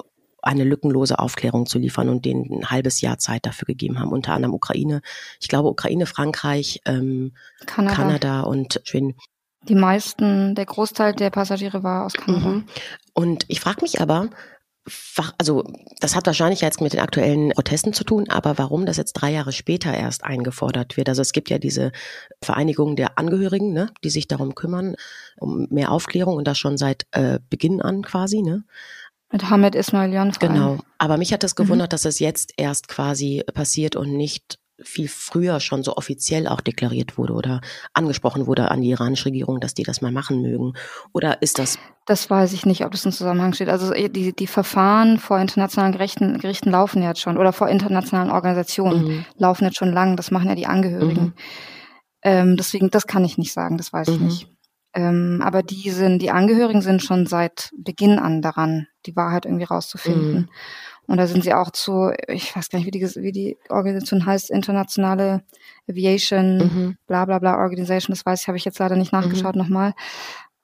eine 0.47 0.63
lückenlose 0.63 1.19
Aufklärung 1.19 1.65
zu 1.65 1.77
liefern 1.77 2.09
und 2.09 2.25
denen 2.25 2.49
ein 2.51 2.69
halbes 2.69 3.01
Jahr 3.01 3.17
Zeit 3.17 3.45
dafür 3.45 3.65
gegeben 3.65 3.99
haben. 3.99 4.11
Unter 4.11 4.33
anderem 4.33 4.53
Ukraine, 4.53 5.01
ich 5.39 5.47
glaube 5.47 5.69
Ukraine, 5.69 6.05
Frankreich, 6.05 6.81
ähm, 6.85 7.33
Kanada. 7.65 7.95
Kanada 7.95 8.41
und 8.41 8.81
Schweden. 8.83 9.15
Die 9.67 9.75
meisten, 9.75 10.55
der 10.55 10.65
Großteil 10.65 11.13
der 11.13 11.29
Passagiere 11.29 11.83
war 11.83 12.05
aus 12.05 12.13
Kanada. 12.13 12.47
Mhm. 12.47 12.65
Und 13.13 13.45
ich 13.49 13.59
frage 13.59 13.81
mich 13.81 13.99
aber, 13.99 14.29
also 15.37 15.63
das 15.99 16.15
hat 16.15 16.27
wahrscheinlich 16.27 16.61
jetzt 16.61 16.79
mit 16.79 16.93
den 16.93 17.01
aktuellen 17.01 17.49
Protesten 17.49 17.91
zu 17.91 18.03
tun, 18.03 18.29
aber 18.29 18.57
warum 18.57 18.85
das 18.85 18.97
jetzt 18.97 19.13
drei 19.13 19.31
Jahre 19.31 19.51
später 19.51 19.93
erst 19.93 20.23
eingefordert 20.23 20.95
wird? 20.95 21.09
Also 21.09 21.21
es 21.21 21.33
gibt 21.33 21.49
ja 21.49 21.57
diese 21.57 21.91
Vereinigung 22.41 22.95
der 22.95 23.17
Angehörigen, 23.17 23.73
ne, 23.73 23.89
die 24.03 24.09
sich 24.09 24.27
darum 24.27 24.55
kümmern, 24.55 24.95
um 25.37 25.67
mehr 25.69 25.91
Aufklärung 25.91 26.37
und 26.37 26.47
das 26.47 26.57
schon 26.57 26.77
seit 26.77 27.05
äh, 27.11 27.39
Beginn 27.49 27.81
an 27.81 28.03
quasi, 28.03 28.41
ne? 28.41 28.63
Mit 29.31 29.49
Hamid 29.49 29.75
Ismailian. 29.75 30.31
Genau. 30.39 30.79
Aber 30.97 31.17
mich 31.17 31.33
hat 31.33 31.43
das 31.43 31.55
gewundert, 31.55 31.89
mhm. 31.89 31.91
dass 31.91 32.05
es 32.05 32.19
jetzt 32.19 32.53
erst 32.57 32.87
quasi 32.87 33.43
passiert 33.53 33.95
und 33.95 34.15
nicht 34.15 34.59
viel 34.83 35.07
früher 35.07 35.59
schon 35.59 35.83
so 35.83 35.95
offiziell 35.95 36.47
auch 36.47 36.61
deklariert 36.61 37.17
wurde 37.17 37.33
oder 37.33 37.61
angesprochen 37.93 38.45
wurde 38.45 38.69
an 38.69 38.81
die 38.81 38.89
iranische 38.89 39.25
Regierung, 39.25 39.59
dass 39.59 39.73
die 39.73 39.83
das 39.83 40.01
mal 40.01 40.11
machen 40.11 40.41
mögen? 40.41 40.73
Oder 41.13 41.41
ist 41.41 41.57
das? 41.59 41.79
Das 42.05 42.29
weiß 42.29 42.53
ich 42.53 42.65
nicht, 42.65 42.85
ob 42.85 42.91
das 42.91 43.05
im 43.05 43.11
Zusammenhang 43.11 43.53
steht. 43.53 43.69
Also 43.69 43.91
äh, 43.93 44.09
die, 44.09 44.33
die 44.33 44.47
Verfahren 44.47 45.17
vor 45.17 45.39
internationalen 45.39 45.93
Gerichten, 45.93 46.37
Gerichten 46.39 46.69
laufen 46.69 47.01
jetzt 47.01 47.21
schon 47.21 47.37
oder 47.37 47.53
vor 47.53 47.69
internationalen 47.69 48.31
Organisationen 48.31 49.03
mhm. 49.03 49.25
laufen 49.37 49.65
jetzt 49.65 49.77
schon 49.77 49.91
lang. 49.91 50.15
Das 50.15 50.31
machen 50.31 50.47
ja 50.47 50.55
die 50.55 50.67
Angehörigen. 50.67 51.23
Mhm. 51.23 51.33
Ähm, 52.21 52.57
deswegen, 52.57 52.89
das 52.89 53.07
kann 53.07 53.25
ich 53.25 53.37
nicht 53.37 53.53
sagen, 53.53 53.77
das 53.77 53.91
weiß 53.91 54.09
ich 54.09 54.19
mhm. 54.19 54.25
nicht. 54.25 54.56
Ähm, 54.97 55.43
aber 55.45 55.61
die 55.61 55.91
sind, 55.91 56.23
die 56.23 56.31
Angehörigen 56.31 56.81
sind 56.81 57.03
schon 57.03 57.27
seit 57.27 57.69
Beginn 57.77 58.17
an 58.17 58.41
daran, 58.41 58.87
die 59.05 59.15
Wahrheit 59.15 59.45
irgendwie 59.45 59.65
rauszufinden. 59.65 60.33
Mhm. 60.33 60.49
Und 61.05 61.17
da 61.17 61.27
sind 61.27 61.43
sie 61.43 61.53
auch 61.53 61.69
zu, 61.69 62.11
ich 62.27 62.55
weiß 62.55 62.69
gar 62.69 62.79
nicht, 62.79 62.87
wie 62.87 62.99
die, 62.99 63.03
wie 63.03 63.31
die 63.31 63.57
Organisation 63.69 64.25
heißt, 64.25 64.49
Internationale 64.49 65.43
Aviation, 65.87 66.57
mhm. 66.57 66.97
bla 67.05 67.25
bla 67.25 67.37
bla 67.37 67.59
Organisation, 67.59 68.11
das 68.11 68.25
weiß 68.25 68.41
ich, 68.41 68.47
habe 68.47 68.57
ich 68.57 68.65
jetzt 68.65 68.79
leider 68.79 68.95
nicht 68.95 69.13
nachgeschaut 69.13 69.55
mhm. 69.55 69.61
nochmal. 69.61 69.93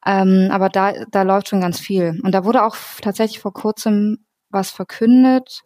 Ähm, 0.04 0.50
aber 0.52 0.70
da, 0.70 0.94
da 1.12 1.22
läuft 1.22 1.50
schon 1.50 1.62
ganz 1.62 1.80
viel. 1.80 2.20
Und 2.24 2.32
da 2.32 2.44
wurde 2.44 2.66
auch 2.66 2.76
tatsächlich 3.04 3.40
vor 3.40 3.54
kurzem 3.54 4.26
was 4.50 4.72
verkündet, 4.72 5.62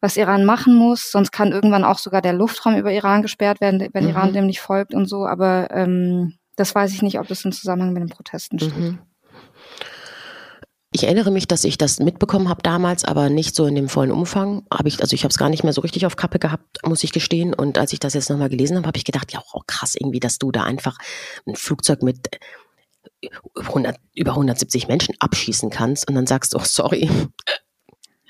was 0.00 0.16
Iran 0.16 0.44
machen 0.44 0.76
muss. 0.76 1.10
Sonst 1.10 1.32
kann 1.32 1.50
irgendwann 1.50 1.82
auch 1.82 1.98
sogar 1.98 2.22
der 2.22 2.34
Luftraum 2.34 2.76
über 2.76 2.92
Iran 2.92 3.22
gesperrt 3.22 3.60
werden, 3.60 3.88
wenn 3.92 4.04
mhm. 4.04 4.10
Iran 4.10 4.32
dem 4.32 4.46
nicht 4.46 4.60
folgt 4.60 4.94
und 4.94 5.06
so. 5.06 5.26
Aber 5.26 5.72
ähm, 5.72 6.38
das 6.58 6.74
weiß 6.74 6.92
ich 6.92 7.02
nicht, 7.02 7.18
ob 7.18 7.28
das 7.28 7.44
im 7.44 7.52
Zusammenhang 7.52 7.92
mit 7.92 8.02
den 8.02 8.08
Protesten 8.08 8.58
steht. 8.58 8.76
Mhm. 8.76 8.98
Ich 10.90 11.04
erinnere 11.04 11.30
mich, 11.30 11.46
dass 11.46 11.64
ich 11.64 11.76
das 11.76 12.00
mitbekommen 12.00 12.48
habe 12.48 12.62
damals, 12.62 13.04
aber 13.04 13.28
nicht 13.28 13.54
so 13.54 13.66
in 13.66 13.74
dem 13.74 13.88
vollen 13.88 14.10
Umfang. 14.10 14.66
Hab 14.70 14.86
ich, 14.86 15.00
also 15.02 15.14
ich 15.14 15.22
habe 15.22 15.30
es 15.30 15.36
gar 15.36 15.50
nicht 15.50 15.62
mehr 15.62 15.74
so 15.74 15.82
richtig 15.82 16.06
auf 16.06 16.16
Kappe 16.16 16.38
gehabt, 16.38 16.78
muss 16.84 17.04
ich 17.04 17.12
gestehen. 17.12 17.52
Und 17.52 17.76
als 17.76 17.92
ich 17.92 18.00
das 18.00 18.14
jetzt 18.14 18.30
nochmal 18.30 18.48
gelesen 18.48 18.76
habe, 18.76 18.86
habe 18.86 18.96
ich 18.96 19.04
gedacht, 19.04 19.32
ja, 19.32 19.42
oh, 19.52 19.60
krass 19.66 19.94
irgendwie, 19.94 20.18
dass 20.18 20.38
du 20.38 20.50
da 20.50 20.64
einfach 20.64 20.96
ein 21.46 21.56
Flugzeug 21.56 22.02
mit 22.02 22.30
100, 23.54 23.96
über 24.14 24.32
170 24.32 24.88
Menschen 24.88 25.14
abschießen 25.18 25.70
kannst 25.70 26.08
und 26.08 26.14
dann 26.14 26.26
sagst, 26.26 26.56
oh 26.56 26.64
sorry, 26.64 27.08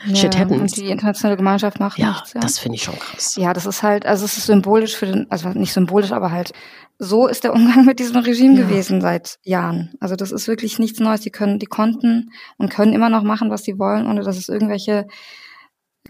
ja, 0.07 0.15
Shit 0.15 0.39
happens. 0.39 0.61
Und 0.61 0.77
die 0.77 0.91
internationale 0.91 1.37
Gemeinschaft 1.37 1.81
macht 1.81 1.99
ja, 1.99 2.13
nichts. 2.13 2.33
Ja, 2.33 2.41
das 2.41 2.59
finde 2.59 2.77
ich 2.77 2.83
schon 2.83 2.99
krass. 2.99 3.37
Ja, 3.37 3.53
das 3.53 3.67
ist 3.67 3.83
halt, 3.83 4.07
also 4.07 4.25
es 4.25 4.39
ist 4.39 4.47
symbolisch 4.47 4.97
für 4.97 5.07
den, 5.07 5.27
also 5.31 5.49
nicht 5.51 5.73
symbolisch, 5.73 6.13
aber 6.13 6.31
halt, 6.31 6.53
so 6.99 7.27
ist 7.27 7.45
der 7.45 7.53
Umgang 7.53 7.85
mit 7.87 7.99
diesem 7.99 8.17
Regime 8.17 8.59
ja. 8.59 8.67
gewesen 8.67 9.01
seit 9.01 9.39
Jahren. 9.43 9.95
Also 10.01 10.17
das 10.17 10.31
ist 10.31 10.47
wirklich 10.47 10.79
nichts 10.79 11.01
Neues. 11.01 11.21
Die 11.23 11.31
können, 11.31 11.59
die 11.59 11.67
konnten 11.67 12.31
und 12.59 12.71
können 12.71 12.93
immer 12.93 13.09
noch 13.09 13.23
machen, 13.23 13.51
was 13.51 13.65
sie 13.65 13.79
wollen, 13.79 14.07
ohne 14.07 14.23
dass 14.23 14.37
es 14.37 14.49
irgendwelche 14.49 15.07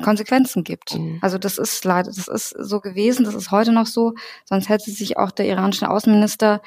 Konsequenzen 0.03 0.65
gibt. 0.65 0.97
Mhm. 0.97 1.19
Also 1.23 1.39
das 1.39 1.59
ist 1.59 1.85
leider, 1.85 2.11
das 2.11 2.29
ist 2.29 2.51
so 2.59 2.81
gewesen, 2.81 3.25
das 3.25 3.35
ist 3.35 3.51
heute 3.51 3.73
noch 3.73 3.87
so. 3.87 4.15
Sonst 4.45 4.69
hätte 4.69 4.91
sich 4.91 5.17
auch 5.17 5.31
der 5.31 5.47
iranische 5.47 5.91
Außenminister 5.91 6.61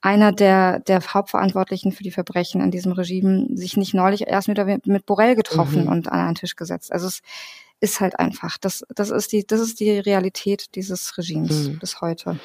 einer 0.00 0.32
der, 0.32 0.80
der 0.80 1.00
Hauptverantwortlichen 1.00 1.92
für 1.92 2.02
die 2.02 2.10
Verbrechen 2.10 2.60
in 2.60 2.70
diesem 2.70 2.92
Regime 2.92 3.48
sich 3.56 3.76
nicht 3.76 3.94
neulich 3.94 4.26
erst 4.26 4.48
wieder 4.48 4.64
mit 4.64 5.06
Borrell 5.06 5.34
getroffen 5.34 5.84
mhm. 5.84 5.88
und 5.88 6.08
an 6.08 6.20
einen 6.20 6.34
Tisch 6.36 6.56
gesetzt. 6.56 6.92
Also 6.92 7.08
es 7.08 7.20
ist 7.80 8.00
halt 8.00 8.18
einfach, 8.18 8.58
das, 8.58 8.84
das 8.94 9.10
ist 9.10 9.32
die, 9.32 9.46
das 9.46 9.60
ist 9.60 9.80
die 9.80 9.98
Realität 9.98 10.74
dieses 10.74 11.18
Regimes 11.18 11.68
mhm. 11.68 11.78
bis 11.78 12.00
heute. 12.00 12.38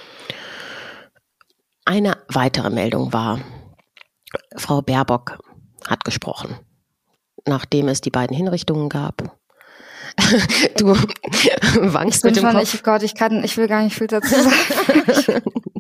Eine 1.86 2.18
weitere 2.30 2.70
Meldung 2.70 3.14
war, 3.14 3.40
Frau 4.56 4.82
Baerbock 4.82 5.38
hat 5.88 6.06
gesprochen, 6.06 6.58
nachdem 7.46 7.88
es 7.88 8.02
die 8.02 8.10
beiden 8.10 8.36
Hinrichtungen 8.36 8.90
gab. 8.90 9.38
du 10.78 10.90
wankst 10.90 12.24
mit 12.24 12.36
dem 12.36 12.44
Kopf. 12.44 12.74
Ich, 12.74 12.84
Gott, 12.84 13.04
ich 13.04 13.16
kann, 13.16 13.44
ich 13.44 13.58
will 13.58 13.68
gar 13.68 13.84
nicht 13.84 13.98
viel 13.98 14.08
dazu 14.08 14.30
sagen. 14.30 15.42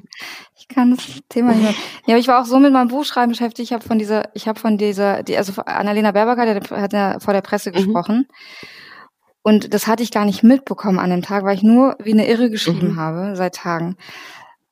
Ich 0.56 0.68
kann 0.68 0.92
das 0.92 1.06
Thema 1.30 1.54
nicht 1.54 1.64
mehr. 1.64 1.74
Ja, 2.06 2.14
aber 2.16 2.20
ich 2.20 2.28
war 2.28 2.42
auch 2.42 2.46
so 2.46 2.60
mit 2.60 2.72
meinem 2.72 2.88
Buchschreiben 2.88 3.32
beschäftigt. 3.32 3.70
Ich 3.70 3.74
habe 3.74 3.84
von 3.84 4.00
dieser, 4.00 4.30
ich 4.34 4.48
habe 4.48 4.60
von 4.60 4.78
dieser, 4.78 5.24
die, 5.24 5.38
also 5.38 5.62
Annalena 5.64 6.12
Baerbock 6.12 6.38
hat, 6.38 6.72
hat 6.72 6.94
ja 6.94 7.20
vor 7.20 7.34
der 7.34 7.42
Presse 7.42 7.70
mhm. 7.70 7.76
gesprochen. 7.76 8.28
Und 9.42 9.74
das 9.74 9.88
hatte 9.88 10.04
ich 10.04 10.12
gar 10.12 10.26
nicht 10.26 10.44
mitbekommen 10.44 11.00
an 11.00 11.10
dem 11.10 11.22
Tag, 11.22 11.44
weil 11.44 11.56
ich 11.56 11.64
nur 11.64 11.98
wie 12.02 12.14
eine 12.14 12.28
Irre 12.28 12.50
geschrieben 12.50 12.94
mhm. 12.94 13.00
habe 13.00 13.36
seit 13.36 13.56
Tagen. 13.56 13.98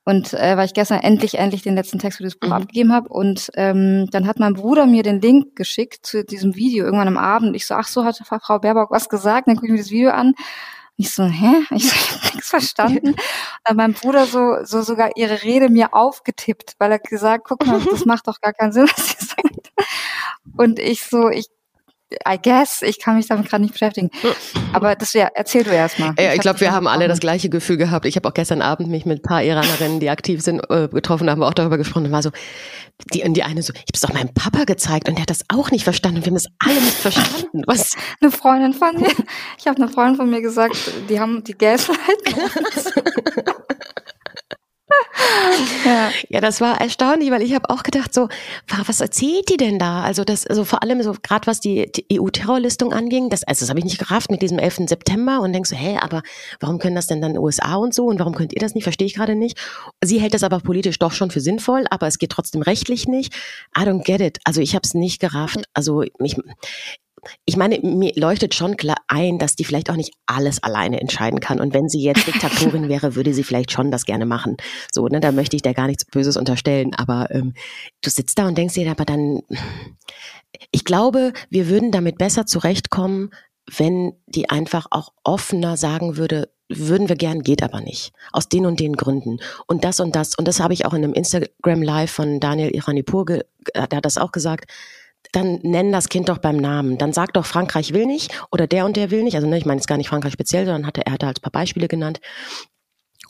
Und 0.03 0.33
äh, 0.33 0.57
weil 0.57 0.65
ich 0.65 0.73
gestern 0.73 0.99
endlich, 1.01 1.37
endlich 1.37 1.61
den 1.61 1.75
letzten 1.75 1.99
Text 1.99 2.17
für 2.17 2.23
das 2.23 2.35
Buch 2.35 2.47
mhm. 2.47 2.53
abgegeben 2.53 2.93
habe. 2.93 3.09
Und 3.09 3.51
ähm, 3.55 4.07
dann 4.11 4.27
hat 4.27 4.39
mein 4.39 4.53
Bruder 4.53 4.85
mir 4.85 5.03
den 5.03 5.21
Link 5.21 5.55
geschickt 5.55 6.05
zu 6.05 6.23
diesem 6.23 6.55
Video 6.55 6.85
irgendwann 6.85 7.07
am 7.07 7.17
Abend. 7.17 7.55
Ich 7.55 7.67
so, 7.67 7.75
ach 7.75 7.87
so, 7.87 8.03
hat 8.03 8.17
Frau 8.25 8.59
Baerbock 8.59 8.91
was 8.91 9.09
gesagt? 9.09 9.47
Dann 9.47 9.55
gucke 9.55 9.67
ich 9.67 9.73
mir 9.73 9.77
das 9.77 9.91
Video 9.91 10.11
an. 10.11 10.33
Ich 11.01 11.09
so, 11.15 11.23
hä? 11.23 11.63
Ich 11.71 11.89
so, 11.89 11.95
ich 11.95 12.11
hab 12.11 12.33
nichts 12.35 12.49
verstanden. 12.49 13.15
Und 13.67 13.75
mein 13.75 13.93
Bruder 13.93 14.27
so, 14.27 14.57
so 14.63 14.83
sogar 14.83 15.09
ihre 15.15 15.41
Rede 15.41 15.69
mir 15.69 15.95
aufgetippt, 15.95 16.75
weil 16.77 16.91
er 16.91 16.99
gesagt, 16.99 17.45
guck 17.47 17.65
mal, 17.65 17.81
das 17.81 18.05
macht 18.05 18.27
doch 18.27 18.39
gar 18.39 18.53
keinen 18.53 18.71
Sinn, 18.71 18.87
was 18.95 19.07
sie 19.07 19.25
sagt. 19.25 19.71
Und 20.57 20.77
ich 20.77 21.03
so, 21.03 21.29
ich 21.29 21.47
I 22.27 22.37
guess, 22.41 22.81
ich 22.81 22.99
kann 22.99 23.15
mich 23.15 23.27
damit 23.27 23.49
gerade 23.49 23.63
nicht 23.63 23.73
beschäftigen. 23.73 24.09
Aber 24.73 24.95
das 24.95 25.13
ja, 25.13 25.29
erzähl 25.33 25.63
du 25.63 25.71
erstmal. 25.71 26.13
Ja, 26.19 26.29
ich, 26.29 26.35
ich 26.35 26.41
glaube, 26.41 26.59
wir 26.59 26.71
haben 26.71 26.87
alle 26.87 27.07
das 27.07 27.19
gleiche 27.19 27.49
Gefühl 27.49 27.77
gehabt. 27.77 28.05
Ich 28.05 28.15
habe 28.15 28.27
auch 28.27 28.33
gestern 28.33 28.61
Abend 28.61 28.89
mich 28.89 29.05
mit 29.05 29.19
ein 29.19 29.21
paar 29.21 29.43
Iranerinnen, 29.43 29.99
die 29.99 30.09
aktiv 30.09 30.41
sind, 30.41 30.61
äh, 30.69 30.87
getroffen, 30.87 31.27
da 31.27 31.31
haben 31.31 31.39
wir 31.39 31.47
auch 31.47 31.53
darüber 31.53 31.77
gesprochen. 31.77 32.05
Und 32.05 32.11
war 32.11 32.23
so, 32.23 32.31
die, 33.13 33.23
die 33.33 33.43
eine 33.43 33.61
so, 33.61 33.73
ich 33.73 33.79
habe 33.79 33.91
es 33.93 34.01
doch 34.01 34.13
meinem 34.13 34.33
Papa 34.33 34.65
gezeigt 34.65 35.07
und 35.07 35.15
der 35.15 35.23
hat 35.23 35.29
das 35.29 35.43
auch 35.49 35.71
nicht 35.71 35.83
verstanden. 35.83 36.17
Und 36.17 36.25
wir 36.25 36.31
haben 36.31 36.37
es 36.37 36.47
alle 36.59 36.81
nicht 36.81 36.97
verstanden. 36.97 37.63
Was? 37.65 37.95
Eine 38.21 38.31
Freundin 38.31 38.73
von 38.73 38.95
mir, 38.99 39.11
ich 39.57 39.67
habe 39.67 39.81
eine 39.81 39.91
Freundin 39.91 40.15
von 40.17 40.29
mir 40.29 40.41
gesagt, 40.41 40.75
die 41.09 41.19
haben 41.19 41.43
die 41.43 41.57
Gaslight 41.57 41.97
ja. 45.85 46.11
ja, 46.29 46.41
das 46.41 46.61
war 46.61 46.79
erstaunlich, 46.81 47.31
weil 47.31 47.41
ich 47.41 47.53
habe 47.53 47.69
auch 47.69 47.83
gedacht, 47.83 48.13
so, 48.13 48.27
was 48.85 49.01
erzählt 49.01 49.49
die 49.49 49.57
denn 49.57 49.79
da? 49.79 50.03
Also 50.03 50.23
das, 50.23 50.45
also 50.47 50.65
vor 50.65 50.83
allem 50.83 51.01
so 51.01 51.13
gerade 51.21 51.47
was 51.47 51.59
die, 51.59 51.91
die 51.91 52.19
EU-Terrorlistung 52.19 52.93
anging, 52.93 53.29
das, 53.29 53.43
also 53.43 53.61
das 53.61 53.69
habe 53.69 53.79
ich 53.79 53.85
nicht 53.85 53.99
gerafft 53.99 54.31
mit 54.31 54.41
diesem 54.41 54.59
11. 54.59 54.87
September 54.87 55.41
und 55.41 55.53
denkst 55.53 55.69
so, 55.69 55.75
hä, 55.75 55.97
aber 56.01 56.21
warum 56.59 56.79
können 56.79 56.95
das 56.95 57.07
denn 57.07 57.21
dann 57.21 57.37
USA 57.37 57.75
und 57.75 57.93
so 57.93 58.05
und 58.05 58.19
warum 58.19 58.35
könnt 58.35 58.53
ihr 58.53 58.59
das 58.59 58.75
nicht? 58.75 58.83
Verstehe 58.83 59.07
ich 59.07 59.15
gerade 59.15 59.35
nicht. 59.35 59.57
Sie 60.03 60.19
hält 60.19 60.33
das 60.33 60.43
aber 60.43 60.59
politisch 60.59 60.99
doch 60.99 61.11
schon 61.11 61.31
für 61.31 61.41
sinnvoll, 61.41 61.85
aber 61.89 62.07
es 62.07 62.17
geht 62.17 62.31
trotzdem 62.31 62.61
rechtlich 62.61 63.07
nicht. 63.07 63.33
I 63.77 63.81
don't 63.81 64.03
get 64.03 64.21
it. 64.21 64.39
Also 64.43 64.61
ich 64.61 64.75
habe 64.75 64.83
es 64.83 64.93
nicht 64.93 65.19
gerafft. 65.19 65.63
Also 65.73 66.03
ich, 66.03 66.37
ich 67.45 67.55
meine, 67.55 67.79
mir 67.81 68.13
leuchtet 68.15 68.55
schon 68.55 68.77
klar 68.77 68.97
ein, 69.07 69.37
dass 69.37 69.55
die 69.55 69.63
vielleicht 69.63 69.89
auch 69.89 69.95
nicht 69.95 70.13
alles 70.25 70.63
alleine 70.63 70.99
entscheiden 70.99 71.39
kann. 71.39 71.59
Und 71.59 71.73
wenn 71.73 71.87
sie 71.87 72.01
jetzt 72.01 72.25
Diktatorin 72.25 72.89
wäre, 72.89 73.15
würde 73.15 73.33
sie 73.33 73.43
vielleicht 73.43 73.71
schon 73.71 73.91
das 73.91 74.05
gerne 74.05 74.25
machen. 74.25 74.57
So, 74.91 75.07
ne, 75.07 75.19
da 75.19 75.31
möchte 75.31 75.55
ich 75.55 75.61
der 75.61 75.73
gar 75.73 75.87
nichts 75.87 76.05
Böses 76.05 76.35
unterstellen. 76.35 76.95
Aber 76.95 77.29
ähm, 77.31 77.53
du 78.01 78.09
sitzt 78.09 78.39
da 78.39 78.47
und 78.47 78.57
denkst 78.57 78.73
dir, 78.73 78.89
aber 78.89 79.05
dann, 79.05 79.41
ich 80.71 80.83
glaube, 80.83 81.33
wir 81.49 81.69
würden 81.69 81.91
damit 81.91 82.17
besser 82.17 82.45
zurechtkommen, 82.45 83.29
wenn 83.69 84.13
die 84.25 84.49
einfach 84.49 84.87
auch 84.89 85.13
offener 85.23 85.77
sagen 85.77 86.17
würde, 86.17 86.49
würden 86.67 87.09
wir 87.09 87.17
gern, 87.17 87.43
geht 87.43 87.61
aber 87.61 87.81
nicht. 87.81 88.13
Aus 88.31 88.49
den 88.49 88.65
und 88.65 88.79
den 88.79 88.93
Gründen. 88.93 89.39
Und 89.67 89.83
das 89.83 89.99
und 89.99 90.15
das. 90.15 90.35
Und 90.35 90.47
das 90.47 90.59
habe 90.59 90.73
ich 90.73 90.85
auch 90.85 90.93
in 90.93 91.03
einem 91.03 91.13
Instagram 91.13 91.83
Live 91.83 92.11
von 92.11 92.39
Daniel 92.39 92.71
Iranipur, 92.71 93.25
der 93.25 93.43
hat 93.75 94.05
das 94.05 94.17
auch 94.17 94.31
gesagt 94.31 94.71
dann 95.31 95.59
nenn 95.63 95.91
das 95.91 96.09
Kind 96.09 96.29
doch 96.29 96.39
beim 96.39 96.57
Namen. 96.57 96.97
Dann 96.97 97.13
sag 97.13 97.33
doch, 97.33 97.45
Frankreich 97.45 97.93
will 97.93 98.05
nicht 98.05 98.31
oder 98.51 98.67
der 98.67 98.85
und 98.85 98.97
der 98.97 99.11
will 99.11 99.23
nicht. 99.23 99.35
Also 99.35 99.47
ne, 99.47 99.57
ich 99.57 99.65
meine 99.65 99.79
jetzt 99.79 99.87
gar 99.87 99.97
nicht 99.97 100.09
Frankreich 100.09 100.33
speziell, 100.33 100.65
sondern 100.65 100.85
hatte, 100.85 101.05
er 101.05 101.13
hatte 101.13 101.25
halt 101.25 101.39
ein 101.39 101.41
paar 101.41 101.51
Beispiele 101.51 101.87
genannt. 101.87 102.19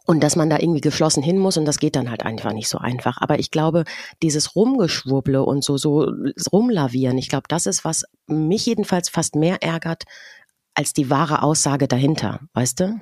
Und 0.06 0.24
dass 0.24 0.36
man 0.36 0.50
da 0.50 0.58
irgendwie 0.58 0.82
geschlossen 0.82 1.22
hin 1.22 1.38
muss 1.38 1.58
und 1.58 1.66
das 1.66 1.78
geht 1.78 1.96
dann 1.96 2.10
halt 2.10 2.24
einfach 2.24 2.54
nicht 2.54 2.70
so 2.70 2.80
einfach. 2.80 3.22
Aber 3.22 3.40
ich 3.40 3.52
glaube, 3.52 3.84
dieses 4.24 4.56
Rumgeschwurble 4.56 5.44
und 5.44 5.64
so, 5.64 5.78
so 5.78 6.12
rumlavieren, 6.52 7.18
ich 7.20 7.30
glaube, 7.30 7.46
das 7.48 7.68
ist, 7.68 7.86
was 7.86 8.06
mich 8.26 8.66
jedenfalls 8.66 9.10
fast 9.10 9.36
mehr 9.36 9.62
ärgert 9.62 10.04
als 10.74 10.94
die 10.94 11.10
wahre 11.10 11.44
Aussage 11.44 11.88
dahinter, 11.88 12.40
weißt 12.54 12.80
du? 12.80 13.00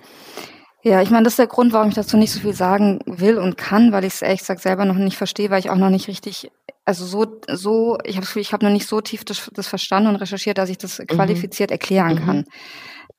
Ja, 0.82 1.02
ich 1.02 1.10
meine, 1.10 1.24
das 1.24 1.34
ist 1.34 1.40
der 1.40 1.48
Grund, 1.48 1.74
warum 1.74 1.90
ich 1.90 1.96
dazu 1.96 2.16
nicht 2.16 2.32
so 2.32 2.40
viel 2.40 2.54
sagen 2.54 3.00
will 3.06 3.38
und 3.38 3.58
kann, 3.58 3.92
weil 3.92 4.06
ich 4.06 4.14
es 4.14 4.22
ehrlich 4.22 4.40
gesagt 4.40 4.62
selber 4.62 4.86
noch 4.86 4.96
nicht 4.96 5.18
verstehe, 5.18 5.50
weil 5.50 5.60
ich 5.60 5.70
auch 5.70 5.76
noch 5.76 5.90
nicht 5.90 6.08
richtig, 6.08 6.52
also 6.86 7.06
so, 7.06 7.42
so, 7.52 7.98
ich 8.06 8.16
habe 8.16 8.28
ich 8.40 8.54
habe 8.54 8.66
noch 8.66 8.72
nicht 8.72 8.88
so 8.88 9.02
tief 9.02 9.26
das, 9.26 9.52
das, 9.54 9.68
verstanden 9.68 10.10
und 10.10 10.16
recherchiert, 10.16 10.58
dass 10.58 10.70
ich 10.70 10.78
das 10.78 11.00
mhm. 11.00 11.08
qualifiziert 11.08 11.72
erklären 11.72 12.16
mhm. 12.16 12.26
kann. 12.26 12.46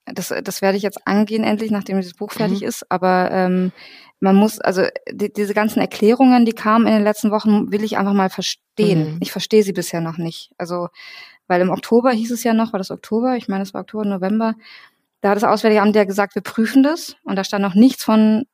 Das, 0.06 0.32
das 0.42 0.62
werde 0.62 0.78
ich 0.78 0.82
jetzt 0.82 1.06
angehen, 1.06 1.44
endlich, 1.44 1.70
nachdem 1.70 1.98
dieses 1.98 2.14
Buch 2.14 2.32
fertig 2.32 2.62
mhm. 2.62 2.68
ist. 2.68 2.90
Aber 2.90 3.30
ähm, 3.30 3.72
man 4.20 4.36
muss, 4.36 4.58
also 4.58 4.82
die, 5.10 5.32
diese 5.32 5.52
ganzen 5.52 5.80
Erklärungen, 5.80 6.46
die 6.46 6.52
kamen 6.52 6.86
in 6.86 6.94
den 6.94 7.04
letzten 7.04 7.30
Wochen, 7.30 7.70
will 7.70 7.84
ich 7.84 7.98
einfach 7.98 8.14
mal 8.14 8.30
verstehen. 8.30 9.14
Mhm. 9.14 9.18
Ich 9.20 9.32
verstehe 9.32 9.62
sie 9.62 9.72
bisher 9.72 10.00
noch 10.00 10.16
nicht. 10.16 10.50
Also 10.56 10.88
Weil 11.46 11.60
im 11.62 11.70
Oktober 11.70 12.12
hieß 12.12 12.30
es 12.30 12.44
ja 12.44 12.54
noch, 12.54 12.72
war 12.72 12.78
das 12.78 12.92
Oktober, 12.92 13.36
ich 13.36 13.48
meine, 13.48 13.64
es 13.64 13.74
war 13.74 13.80
Oktober, 13.80 14.04
November, 14.04 14.54
da 15.20 15.30
hat 15.30 15.36
das 15.36 15.44
Auswärtige 15.44 15.82
Amt 15.82 15.96
ja 15.96 16.04
gesagt, 16.04 16.34
wir 16.34 16.42
prüfen 16.42 16.82
das. 16.82 17.16
Und 17.24 17.36
da 17.36 17.44
stand 17.44 17.62
noch 17.62 17.74
nichts 17.74 18.04
von, 18.04 18.44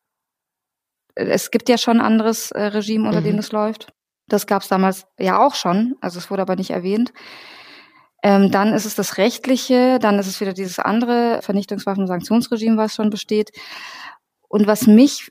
es 1.15 1.51
gibt 1.51 1.69
ja 1.69 1.79
schon 1.79 1.99
ein 1.99 2.07
anderes 2.07 2.51
äh, 2.51 2.63
Regime, 2.63 3.07
unter 3.07 3.21
mhm. 3.21 3.25
dem 3.25 3.37
das 3.37 3.53
läuft. 3.53 3.93
Das 4.29 4.47
gab 4.47 4.63
es 4.63 4.69
damals 4.69 5.07
ja 5.19 5.39
auch 5.39 5.55
schon, 5.55 5.95
also 6.01 6.19
es 6.19 6.31
wurde 6.31 6.43
aber 6.43 6.57
nicht 6.57 6.71
erwähnt. 6.71 7.13
Ähm, 8.23 8.51
dann 8.51 8.73
ist 8.73 8.87
es 8.87 8.97
das 8.97 9.19
Rechtliche, 9.19 9.99
dann 10.01 10.19
ist 10.19 10.27
es 10.27 10.41
wieder 10.41 10.53
dieses 10.53 10.81
andere 10.81 11.41
Vernichtungswaffen-Sanktionsregime, 11.43 12.77
was 12.77 12.95
schon 12.95 13.11
besteht. 13.11 13.51
Und 14.49 14.67
was 14.67 14.87
mich 14.87 15.31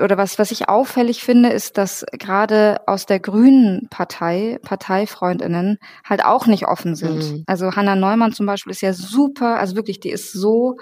oder 0.00 0.16
was, 0.16 0.38
was 0.38 0.50
ich 0.50 0.68
auffällig 0.68 1.22
finde, 1.22 1.50
ist, 1.50 1.78
dass 1.78 2.04
gerade 2.12 2.80
aus 2.86 3.06
der 3.06 3.20
Grünen 3.20 3.88
Partei, 3.90 4.58
Parteifreundinnen, 4.62 5.78
halt 6.04 6.24
auch 6.24 6.46
nicht 6.46 6.66
offen 6.66 6.94
sind. 6.94 7.32
Mhm. 7.32 7.44
Also 7.46 7.76
Hanna 7.76 7.96
Neumann 7.96 8.32
zum 8.32 8.46
Beispiel 8.46 8.72
ist 8.72 8.82
ja 8.82 8.92
super, 8.92 9.58
also 9.58 9.76
wirklich, 9.76 10.00
die 10.00 10.10
ist 10.10 10.32
so 10.32 10.76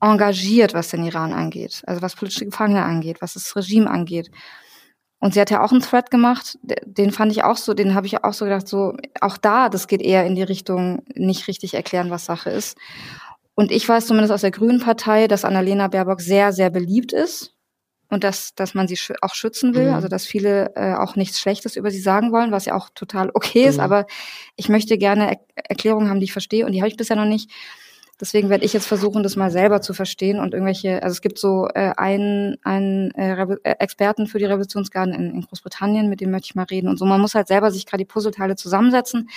engagiert, 0.00 0.74
was 0.74 0.88
den 0.88 1.04
Iran 1.04 1.32
angeht, 1.32 1.82
also 1.86 2.02
was 2.02 2.14
politische 2.14 2.44
Gefangene 2.44 2.84
angeht, 2.84 3.18
was 3.20 3.34
das 3.34 3.54
Regime 3.56 3.90
angeht. 3.90 4.30
Und 5.20 5.34
sie 5.34 5.40
hat 5.40 5.50
ja 5.50 5.64
auch 5.64 5.72
einen 5.72 5.82
Thread 5.82 6.10
gemacht, 6.12 6.58
den 6.62 7.10
fand 7.10 7.32
ich 7.32 7.42
auch 7.42 7.56
so, 7.56 7.74
den 7.74 7.94
habe 7.94 8.06
ich 8.06 8.22
auch 8.22 8.32
so 8.32 8.44
gedacht, 8.44 8.68
so, 8.68 8.96
auch 9.20 9.36
da, 9.36 9.68
das 9.68 9.88
geht 9.88 10.00
eher 10.00 10.24
in 10.24 10.36
die 10.36 10.44
Richtung, 10.44 11.02
nicht 11.14 11.48
richtig 11.48 11.74
erklären, 11.74 12.10
was 12.10 12.24
Sache 12.24 12.50
ist. 12.50 12.78
Und 13.56 13.72
ich 13.72 13.88
weiß 13.88 14.06
zumindest 14.06 14.32
aus 14.32 14.42
der 14.42 14.52
Grünen 14.52 14.78
Partei, 14.78 15.26
dass 15.26 15.44
Annalena 15.44 15.88
Baerbock 15.88 16.20
sehr, 16.20 16.52
sehr 16.52 16.70
beliebt 16.70 17.12
ist 17.12 17.57
und 18.10 18.24
dass, 18.24 18.54
dass 18.54 18.74
man 18.74 18.88
sie 18.88 18.98
auch 19.20 19.34
schützen 19.34 19.74
will, 19.74 19.88
mhm. 19.88 19.94
also 19.94 20.08
dass 20.08 20.26
viele 20.26 20.72
äh, 20.76 20.94
auch 20.94 21.16
nichts 21.16 21.40
Schlechtes 21.40 21.76
über 21.76 21.90
sie 21.90 22.00
sagen 22.00 22.32
wollen, 22.32 22.52
was 22.52 22.64
ja 22.64 22.74
auch 22.74 22.88
total 22.94 23.30
okay 23.34 23.64
ist, 23.64 23.76
mhm. 23.76 23.84
aber 23.84 24.06
ich 24.56 24.68
möchte 24.68 24.98
gerne 24.98 25.30
er 25.30 25.38
Erklärungen 25.68 26.08
haben, 26.08 26.20
die 26.20 26.24
ich 26.24 26.32
verstehe 26.32 26.64
und 26.64 26.72
die 26.72 26.80
habe 26.80 26.88
ich 26.88 26.96
bisher 26.96 27.16
noch 27.16 27.24
nicht. 27.24 27.50
Deswegen 28.20 28.50
werde 28.50 28.64
ich 28.64 28.72
jetzt 28.72 28.86
versuchen, 28.86 29.22
das 29.22 29.36
mal 29.36 29.50
selber 29.50 29.80
zu 29.80 29.94
verstehen 29.94 30.40
und 30.40 30.52
irgendwelche, 30.52 31.02
also 31.02 31.12
es 31.12 31.20
gibt 31.20 31.38
so 31.38 31.68
äh, 31.72 31.92
einen, 31.96 32.56
einen 32.64 33.12
äh, 33.12 33.40
äh, 33.40 33.76
Experten 33.78 34.26
für 34.26 34.40
die 34.40 34.44
Revolutionsgarden 34.44 35.14
in, 35.14 35.34
in 35.34 35.42
Großbritannien, 35.42 36.08
mit 36.08 36.20
dem 36.20 36.32
möchte 36.32 36.46
ich 36.46 36.54
mal 36.56 36.64
reden 36.64 36.88
und 36.88 36.98
so. 36.98 37.04
Man 37.04 37.20
muss 37.20 37.36
halt 37.36 37.46
selber 37.46 37.70
sich 37.70 37.86
gerade 37.86 38.02
die 38.02 38.08
Puzzleteile 38.08 38.56
zusammensetzen, 38.56 39.28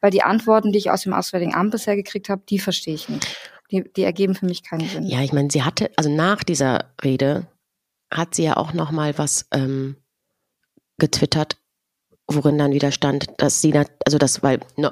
weil 0.00 0.12
die 0.12 0.22
Antworten, 0.22 0.70
die 0.70 0.78
ich 0.78 0.90
aus 0.90 1.02
dem 1.02 1.14
Auswärtigen 1.14 1.54
Amt 1.54 1.72
bisher 1.72 1.96
gekriegt 1.96 2.28
habe, 2.28 2.42
die 2.48 2.60
verstehe 2.60 2.94
ich 2.94 3.08
nicht. 3.08 3.26
Die, 3.72 3.84
die 3.92 4.04
ergeben 4.04 4.34
für 4.34 4.46
mich 4.46 4.62
keinen 4.62 4.88
Sinn. 4.88 5.04
Ja, 5.04 5.20
ich 5.20 5.32
meine, 5.32 5.50
sie 5.50 5.62
hatte, 5.62 5.90
also 5.96 6.08
nach 6.08 6.44
dieser 6.44 6.86
Rede 7.02 7.46
hat 8.12 8.34
sie 8.34 8.44
ja 8.44 8.56
auch 8.56 8.72
noch 8.72 8.90
mal 8.90 9.16
was 9.18 9.46
ähm, 9.52 9.96
getwittert, 10.98 11.56
worin 12.26 12.58
dann 12.58 12.72
wieder 12.72 12.92
stand, 12.92 13.26
dass 13.38 13.60
sie, 13.60 13.72
also 14.04 14.18
das, 14.18 14.42
weil, 14.42 14.60
no, 14.76 14.90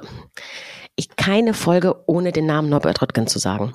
ich 0.97 1.17
keine 1.17 1.55
Folge 1.55 2.05
ohne 2.07 2.33
den 2.33 2.47
Namen 2.47 2.69
Norbert 2.69 3.03
Röttgen 3.03 3.27
zu 3.27 3.39
sagen 3.39 3.75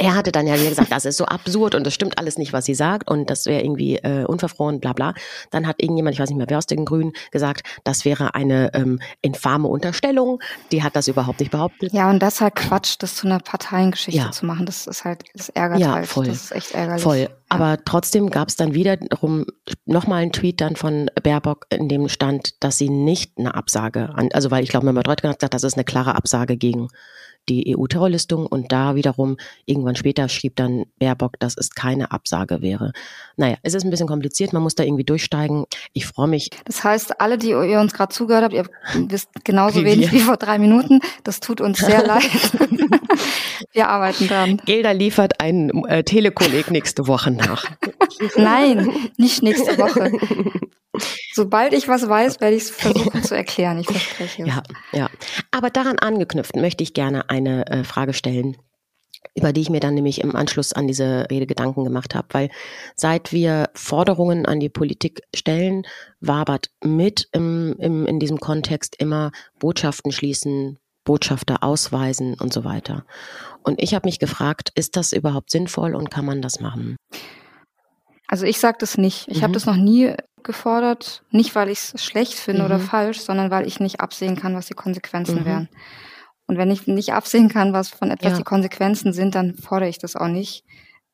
er 0.00 0.14
hatte 0.14 0.32
dann 0.32 0.46
ja 0.46 0.56
gesagt, 0.56 0.90
das 0.90 1.04
ist 1.04 1.18
so 1.18 1.26
absurd 1.26 1.74
und 1.74 1.84
das 1.84 1.92
stimmt 1.92 2.18
alles 2.18 2.38
nicht, 2.38 2.52
was 2.52 2.64
sie 2.64 2.74
sagt 2.74 3.10
und 3.10 3.28
das 3.28 3.44
wäre 3.44 3.62
irgendwie 3.62 3.96
äh, 3.96 4.24
unverfroren, 4.24 4.80
bla 4.80 4.94
bla. 4.94 5.14
Dann 5.50 5.66
hat 5.66 5.76
irgendjemand, 5.82 6.14
ich 6.14 6.20
weiß 6.20 6.30
nicht 6.30 6.38
mehr 6.38 6.48
wer 6.48 6.58
aus 6.58 6.66
den 6.66 6.86
Grünen, 6.86 7.12
gesagt, 7.30 7.62
das 7.84 8.06
wäre 8.06 8.34
eine 8.34 8.72
ähm, 8.72 9.00
infame 9.20 9.68
Unterstellung. 9.68 10.40
Die 10.72 10.82
hat 10.82 10.96
das 10.96 11.06
überhaupt 11.06 11.40
nicht 11.40 11.52
behauptet. 11.52 11.92
Ja, 11.92 12.08
und 12.08 12.20
das 12.20 12.36
ist 12.36 12.40
halt 12.40 12.54
Quatsch, 12.56 12.96
das 12.98 13.14
zu 13.14 13.26
einer 13.26 13.40
Parteiengeschichte 13.40 14.20
ja. 14.20 14.30
zu 14.30 14.46
machen. 14.46 14.64
Das 14.64 14.86
ist 14.86 15.04
halt, 15.04 15.24
das 15.34 15.50
ärgert 15.50 15.80
ja, 15.80 15.92
halt. 15.92 16.06
Voll. 16.06 16.26
Das 16.26 16.44
ist 16.44 16.52
echt 16.52 16.72
ärgerlich. 16.72 17.02
Voll. 17.02 17.28
Aber 17.50 17.78
trotzdem 17.84 18.30
gab 18.30 18.48
es 18.48 18.56
dann 18.56 18.74
wiederum 18.74 19.44
nochmal 19.84 20.22
einen 20.22 20.32
Tweet 20.32 20.60
dann 20.60 20.76
von 20.76 21.10
Baerbock, 21.22 21.66
in 21.70 21.88
dem 21.88 22.08
stand, 22.08 22.62
dass 22.62 22.78
sie 22.78 22.88
nicht 22.88 23.36
eine 23.38 23.54
Absage 23.54 24.10
an, 24.14 24.30
also 24.32 24.50
weil 24.50 24.62
ich 24.62 24.70
glaube, 24.70 24.86
Mehmet 24.86 25.08
Reutgen 25.08 25.28
hat 25.28 25.40
gesagt, 25.40 25.54
das 25.54 25.64
ist 25.64 25.74
eine 25.74 25.84
klare 25.84 26.14
Absage 26.14 26.56
gegen 26.56 26.88
die 27.48 27.76
EU-Terrorlistung 27.76 28.46
und 28.46 28.72
da 28.72 28.94
wiederum 28.94 29.36
irgendwann 29.66 29.96
später 29.96 30.28
schrieb 30.28 30.56
dann 30.56 30.84
Baerbock, 30.98 31.38
dass 31.40 31.56
es 31.56 31.70
keine 31.70 32.12
Absage 32.12 32.62
wäre. 32.62 32.92
Naja, 33.36 33.56
es 33.62 33.74
ist 33.74 33.84
ein 33.84 33.90
bisschen 33.90 34.06
kompliziert, 34.06 34.52
man 34.52 34.62
muss 34.62 34.74
da 34.74 34.84
irgendwie 34.84 35.04
durchsteigen. 35.04 35.64
Ich 35.92 36.06
freue 36.06 36.28
mich. 36.28 36.50
Das 36.64 36.84
heißt, 36.84 37.20
alle, 37.20 37.38
die 37.38 37.50
ihr 37.50 37.80
uns 37.80 37.92
gerade 37.92 38.12
zugehört 38.12 38.44
habt, 38.44 38.54
ihr 38.54 38.66
wisst 39.08 39.28
genauso 39.44 39.80
wie 39.80 39.84
wenig 39.84 40.12
wie 40.12 40.20
vor 40.20 40.36
drei 40.36 40.58
Minuten. 40.58 41.00
Das 41.24 41.40
tut 41.40 41.60
uns 41.60 41.78
sehr 41.78 42.06
leid. 42.06 42.22
Wir 43.72 43.88
arbeiten 43.88 44.28
dran. 44.28 44.60
Gelder 44.64 44.94
liefert 44.94 45.40
ein 45.40 45.70
äh, 45.86 46.02
Telekolleg 46.02 46.70
nächste 46.70 47.06
Woche 47.06 47.30
nach. 47.30 47.64
Nein, 48.36 48.88
nicht 49.16 49.42
nächste 49.42 49.78
Woche. 49.78 50.12
Sobald 51.32 51.72
ich 51.72 51.88
was 51.88 52.08
weiß, 52.08 52.40
werde 52.40 52.56
ich 52.56 52.64
es 52.64 52.70
versuchen 52.70 53.22
zu 53.22 53.36
erklären. 53.36 53.78
Ich 53.78 53.86
verspreche 53.90 54.42
es. 54.42 54.48
Ja, 54.48 54.62
ja. 54.92 55.10
Aber 55.50 55.70
daran 55.70 55.98
angeknüpft 55.98 56.56
möchte 56.56 56.82
ich 56.82 56.94
gerne 56.94 57.30
eine 57.30 57.66
äh, 57.68 57.84
Frage 57.84 58.12
stellen, 58.12 58.56
über 59.34 59.52
die 59.52 59.60
ich 59.60 59.70
mir 59.70 59.80
dann 59.80 59.94
nämlich 59.94 60.20
im 60.20 60.34
Anschluss 60.34 60.72
an 60.72 60.86
diese 60.86 61.26
Rede 61.30 61.46
Gedanken 61.46 61.84
gemacht 61.84 62.14
habe, 62.14 62.28
weil 62.32 62.50
seit 62.96 63.32
wir 63.32 63.70
Forderungen 63.74 64.46
an 64.46 64.60
die 64.60 64.68
Politik 64.68 65.22
stellen, 65.34 65.86
wabert 66.20 66.70
mit 66.82 67.28
im, 67.32 67.76
im, 67.78 68.06
in 68.06 68.18
diesem 68.18 68.40
Kontext 68.40 68.96
immer 68.98 69.30
Botschaften 69.58 70.10
schließen, 70.10 70.78
Botschafter 71.04 71.62
ausweisen 71.62 72.34
und 72.34 72.52
so 72.52 72.64
weiter. 72.64 73.04
Und 73.62 73.80
ich 73.80 73.94
habe 73.94 74.08
mich 74.08 74.18
gefragt, 74.18 74.72
ist 74.74 74.96
das 74.96 75.12
überhaupt 75.12 75.50
sinnvoll 75.50 75.94
und 75.94 76.10
kann 76.10 76.24
man 76.24 76.42
das 76.42 76.60
machen? 76.60 76.96
Also 78.26 78.46
ich 78.46 78.60
sage 78.60 78.78
das 78.78 78.96
nicht. 78.96 79.26
Ich 79.28 79.38
mhm. 79.38 79.42
habe 79.42 79.52
das 79.54 79.66
noch 79.66 79.76
nie 79.76 80.14
gefordert, 80.44 81.22
nicht 81.30 81.54
weil 81.54 81.68
ich 81.68 81.78
es 81.78 82.04
schlecht 82.04 82.34
finde 82.34 82.62
mhm. 82.62 82.66
oder 82.66 82.78
falsch, 82.78 83.20
sondern 83.20 83.50
weil 83.50 83.66
ich 83.66 83.80
nicht 83.80 84.00
absehen 84.00 84.36
kann, 84.36 84.54
was 84.54 84.66
die 84.66 84.74
Konsequenzen 84.74 85.40
mhm. 85.40 85.44
wären. 85.44 85.68
Und 86.46 86.58
wenn 86.58 86.70
ich 86.70 86.86
nicht 86.86 87.12
absehen 87.12 87.48
kann, 87.48 87.72
was 87.72 87.90
von 87.90 88.10
etwas 88.10 88.32
ja. 88.32 88.38
die 88.38 88.44
Konsequenzen 88.44 89.12
sind, 89.12 89.34
dann 89.34 89.54
fordere 89.54 89.88
ich 89.88 89.98
das 89.98 90.16
auch 90.16 90.26
nicht. 90.26 90.64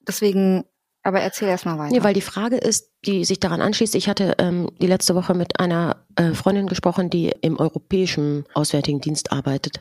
Deswegen, 0.06 0.64
aber 1.02 1.20
erzähl 1.20 1.48
erst 1.48 1.66
mal 1.66 1.78
weiter. 1.78 1.92
Nee, 1.92 2.02
weil 2.02 2.14
die 2.14 2.22
Frage 2.22 2.56
ist, 2.56 2.90
die 3.04 3.24
sich 3.24 3.38
daran 3.38 3.60
anschließt, 3.60 3.94
ich 3.96 4.08
hatte 4.08 4.34
ähm, 4.38 4.70
die 4.80 4.86
letzte 4.86 5.14
Woche 5.14 5.34
mit 5.34 5.60
einer 5.60 6.04
äh, 6.16 6.32
Freundin 6.32 6.66
gesprochen, 6.68 7.10
die 7.10 7.34
im 7.42 7.58
Europäischen 7.58 8.46
Auswärtigen 8.54 9.00
Dienst 9.00 9.30
arbeitet. 9.30 9.80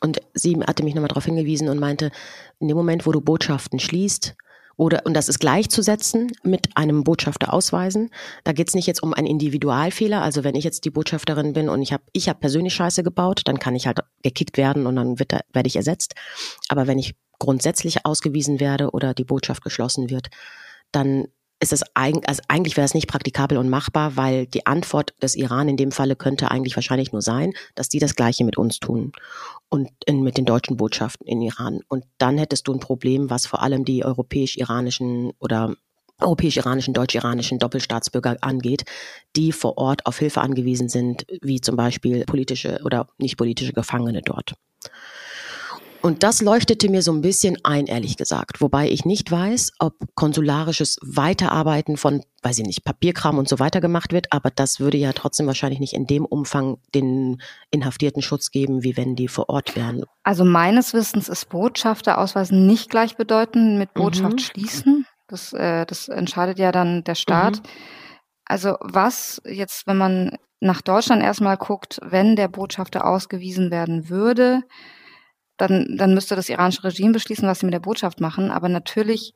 Und 0.00 0.20
sie 0.34 0.56
hatte 0.66 0.82
mich 0.82 0.94
nochmal 0.94 1.08
darauf 1.08 1.24
hingewiesen 1.26 1.68
und 1.68 1.78
meinte, 1.78 2.10
in 2.58 2.68
dem 2.68 2.76
Moment, 2.76 3.06
wo 3.06 3.12
du 3.12 3.20
Botschaften 3.20 3.78
schließt, 3.78 4.34
oder, 4.76 5.02
und 5.06 5.14
das 5.14 5.28
ist 5.28 5.38
gleichzusetzen 5.38 6.32
mit 6.42 6.76
einem 6.76 7.02
Botschafter 7.02 7.52
ausweisen. 7.52 8.10
Da 8.44 8.52
geht 8.52 8.68
es 8.68 8.74
nicht 8.74 8.86
jetzt 8.86 9.02
um 9.02 9.14
einen 9.14 9.26
Individualfehler. 9.26 10.20
Also 10.20 10.44
wenn 10.44 10.54
ich 10.54 10.64
jetzt 10.64 10.84
die 10.84 10.90
Botschafterin 10.90 11.54
bin 11.54 11.68
und 11.70 11.80
ich 11.80 11.92
habe 11.92 12.04
ich 12.12 12.28
hab 12.28 12.40
persönlich 12.40 12.74
Scheiße 12.74 13.02
gebaut, 13.02 13.42
dann 13.46 13.58
kann 13.58 13.74
ich 13.74 13.86
halt 13.86 14.00
gekickt 14.22 14.58
werden 14.58 14.86
und 14.86 14.96
dann 14.96 15.18
wird 15.18 15.32
werde 15.52 15.66
ich 15.66 15.76
ersetzt. 15.76 16.14
Aber 16.68 16.86
wenn 16.86 16.98
ich 16.98 17.14
grundsätzlich 17.38 18.04
ausgewiesen 18.04 18.60
werde 18.60 18.90
oder 18.90 19.14
die 19.14 19.24
Botschaft 19.24 19.62
geschlossen 19.62 20.10
wird, 20.10 20.28
dann 20.92 21.26
ist 21.72 21.82
es 21.82 21.88
eigentlich, 21.94 22.28
also 22.28 22.42
eigentlich 22.48 22.76
wäre 22.76 22.84
es 22.84 22.94
nicht 22.94 23.08
praktikabel 23.08 23.58
und 23.58 23.68
machbar, 23.68 24.16
weil 24.16 24.46
die 24.46 24.66
Antwort 24.66 25.14
des 25.20 25.34
Iran 25.34 25.68
in 25.68 25.76
dem 25.76 25.90
Falle 25.90 26.14
könnte 26.14 26.50
eigentlich 26.50 26.76
wahrscheinlich 26.76 27.12
nur 27.12 27.22
sein, 27.22 27.52
dass 27.74 27.88
die 27.88 27.98
das 27.98 28.14
Gleiche 28.14 28.44
mit 28.44 28.56
uns 28.56 28.78
tun 28.78 29.12
und 29.68 29.90
in, 30.06 30.22
mit 30.22 30.36
den 30.36 30.44
deutschen 30.44 30.76
Botschaften 30.76 31.26
in 31.26 31.40
Iran. 31.42 31.80
Und 31.88 32.04
dann 32.18 32.38
hättest 32.38 32.68
du 32.68 32.72
ein 32.72 32.80
Problem, 32.80 33.30
was 33.30 33.46
vor 33.46 33.62
allem 33.62 33.84
die 33.84 34.04
europäisch-iranischen 34.04 35.32
oder 35.40 35.74
europäisch-iranischen, 36.20 36.94
deutsch-iranischen 36.94 37.58
Doppelstaatsbürger 37.58 38.36
angeht, 38.40 38.84
die 39.34 39.52
vor 39.52 39.76
Ort 39.76 40.06
auf 40.06 40.18
Hilfe 40.18 40.40
angewiesen 40.40 40.88
sind, 40.88 41.26
wie 41.42 41.60
zum 41.60 41.76
Beispiel 41.76 42.24
politische 42.24 42.80
oder 42.84 43.08
nicht 43.18 43.36
politische 43.36 43.72
Gefangene 43.72 44.22
dort. 44.22 44.54
Und 46.06 46.22
das 46.22 46.40
leuchtete 46.40 46.88
mir 46.88 47.02
so 47.02 47.10
ein 47.10 47.20
bisschen 47.20 47.58
ein, 47.64 47.86
ehrlich 47.86 48.16
gesagt. 48.16 48.60
Wobei 48.60 48.88
ich 48.88 49.04
nicht 49.04 49.28
weiß, 49.32 49.72
ob 49.80 49.94
konsularisches 50.14 50.98
Weiterarbeiten 51.02 51.96
von, 51.96 52.22
weiß 52.42 52.58
ich 52.58 52.64
nicht, 52.64 52.84
Papierkram 52.84 53.38
und 53.38 53.48
so 53.48 53.58
weiter 53.58 53.80
gemacht 53.80 54.12
wird. 54.12 54.32
Aber 54.32 54.50
das 54.50 54.78
würde 54.78 54.98
ja 54.98 55.12
trotzdem 55.14 55.48
wahrscheinlich 55.48 55.80
nicht 55.80 55.94
in 55.94 56.06
dem 56.06 56.24
Umfang 56.24 56.78
den 56.94 57.42
Inhaftierten 57.72 58.22
Schutz 58.22 58.52
geben, 58.52 58.84
wie 58.84 58.96
wenn 58.96 59.16
die 59.16 59.26
vor 59.26 59.48
Ort 59.48 59.74
wären. 59.74 60.04
Also 60.22 60.44
meines 60.44 60.94
Wissens 60.94 61.28
ist 61.28 61.48
Botschafter 61.48 62.18
ausweisen 62.18 62.68
nicht 62.68 62.88
gleichbedeutend 62.88 63.76
mit 63.76 63.92
Botschaft 63.92 64.34
mhm. 64.34 64.38
schließen. 64.38 65.06
Das, 65.26 65.52
äh, 65.54 65.86
das 65.86 66.06
entscheidet 66.06 66.60
ja 66.60 66.70
dann 66.70 67.02
der 67.02 67.16
Staat. 67.16 67.56
Mhm. 67.56 67.68
Also 68.44 68.76
was 68.80 69.42
jetzt, 69.44 69.88
wenn 69.88 69.96
man 69.96 70.38
nach 70.60 70.82
Deutschland 70.82 71.20
erstmal 71.20 71.56
guckt, 71.56 71.98
wenn 72.00 72.36
der 72.36 72.46
Botschafter 72.46 73.04
ausgewiesen 73.08 73.72
werden 73.72 74.08
würde, 74.08 74.62
dann, 75.56 75.96
dann 75.96 76.14
müsste 76.14 76.36
das 76.36 76.48
iranische 76.48 76.84
Regime 76.84 77.12
beschließen, 77.12 77.48
was 77.48 77.60
sie 77.60 77.66
mit 77.66 77.74
der 77.74 77.80
Botschaft 77.80 78.20
machen. 78.20 78.50
Aber 78.50 78.68
natürlich 78.68 79.34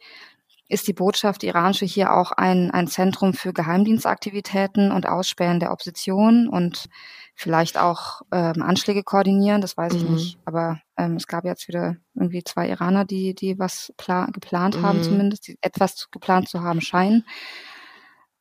ist 0.71 0.87
die 0.87 0.93
Botschaft, 0.93 1.43
die 1.43 1.49
iranische, 1.49 1.85
hier 1.85 2.15
auch 2.15 2.31
ein, 2.31 2.71
ein 2.71 2.87
Zentrum 2.87 3.35
für 3.35 3.53
Geheimdienstaktivitäten 3.53 4.93
und 4.93 5.07
Ausspähen 5.07 5.59
der 5.59 5.73
Opposition 5.73 6.49
und 6.49 6.89
vielleicht 7.35 7.77
auch 7.77 8.21
ähm, 8.33 8.63
Anschläge 8.63 9.03
koordinieren, 9.03 9.63
das 9.63 9.77
weiß 9.77 9.95
ich 9.95 10.05
mhm. 10.05 10.15
nicht. 10.15 10.39
Aber 10.45 10.81
ähm, 10.97 11.17
es 11.17 11.27
gab 11.27 11.45
jetzt 11.45 11.67
wieder 11.67 11.97
irgendwie 12.15 12.45
zwei 12.45 12.69
Iraner, 12.69 13.05
die, 13.05 13.35
die 13.35 13.59
was 13.59 13.93
geplant 14.33 14.77
mhm. 14.77 14.83
haben, 14.83 15.03
zumindest, 15.03 15.49
die 15.49 15.59
etwas 15.61 16.09
geplant 16.11 16.49
zu 16.49 16.61
haben 16.61 16.81
scheinen. 16.81 17.25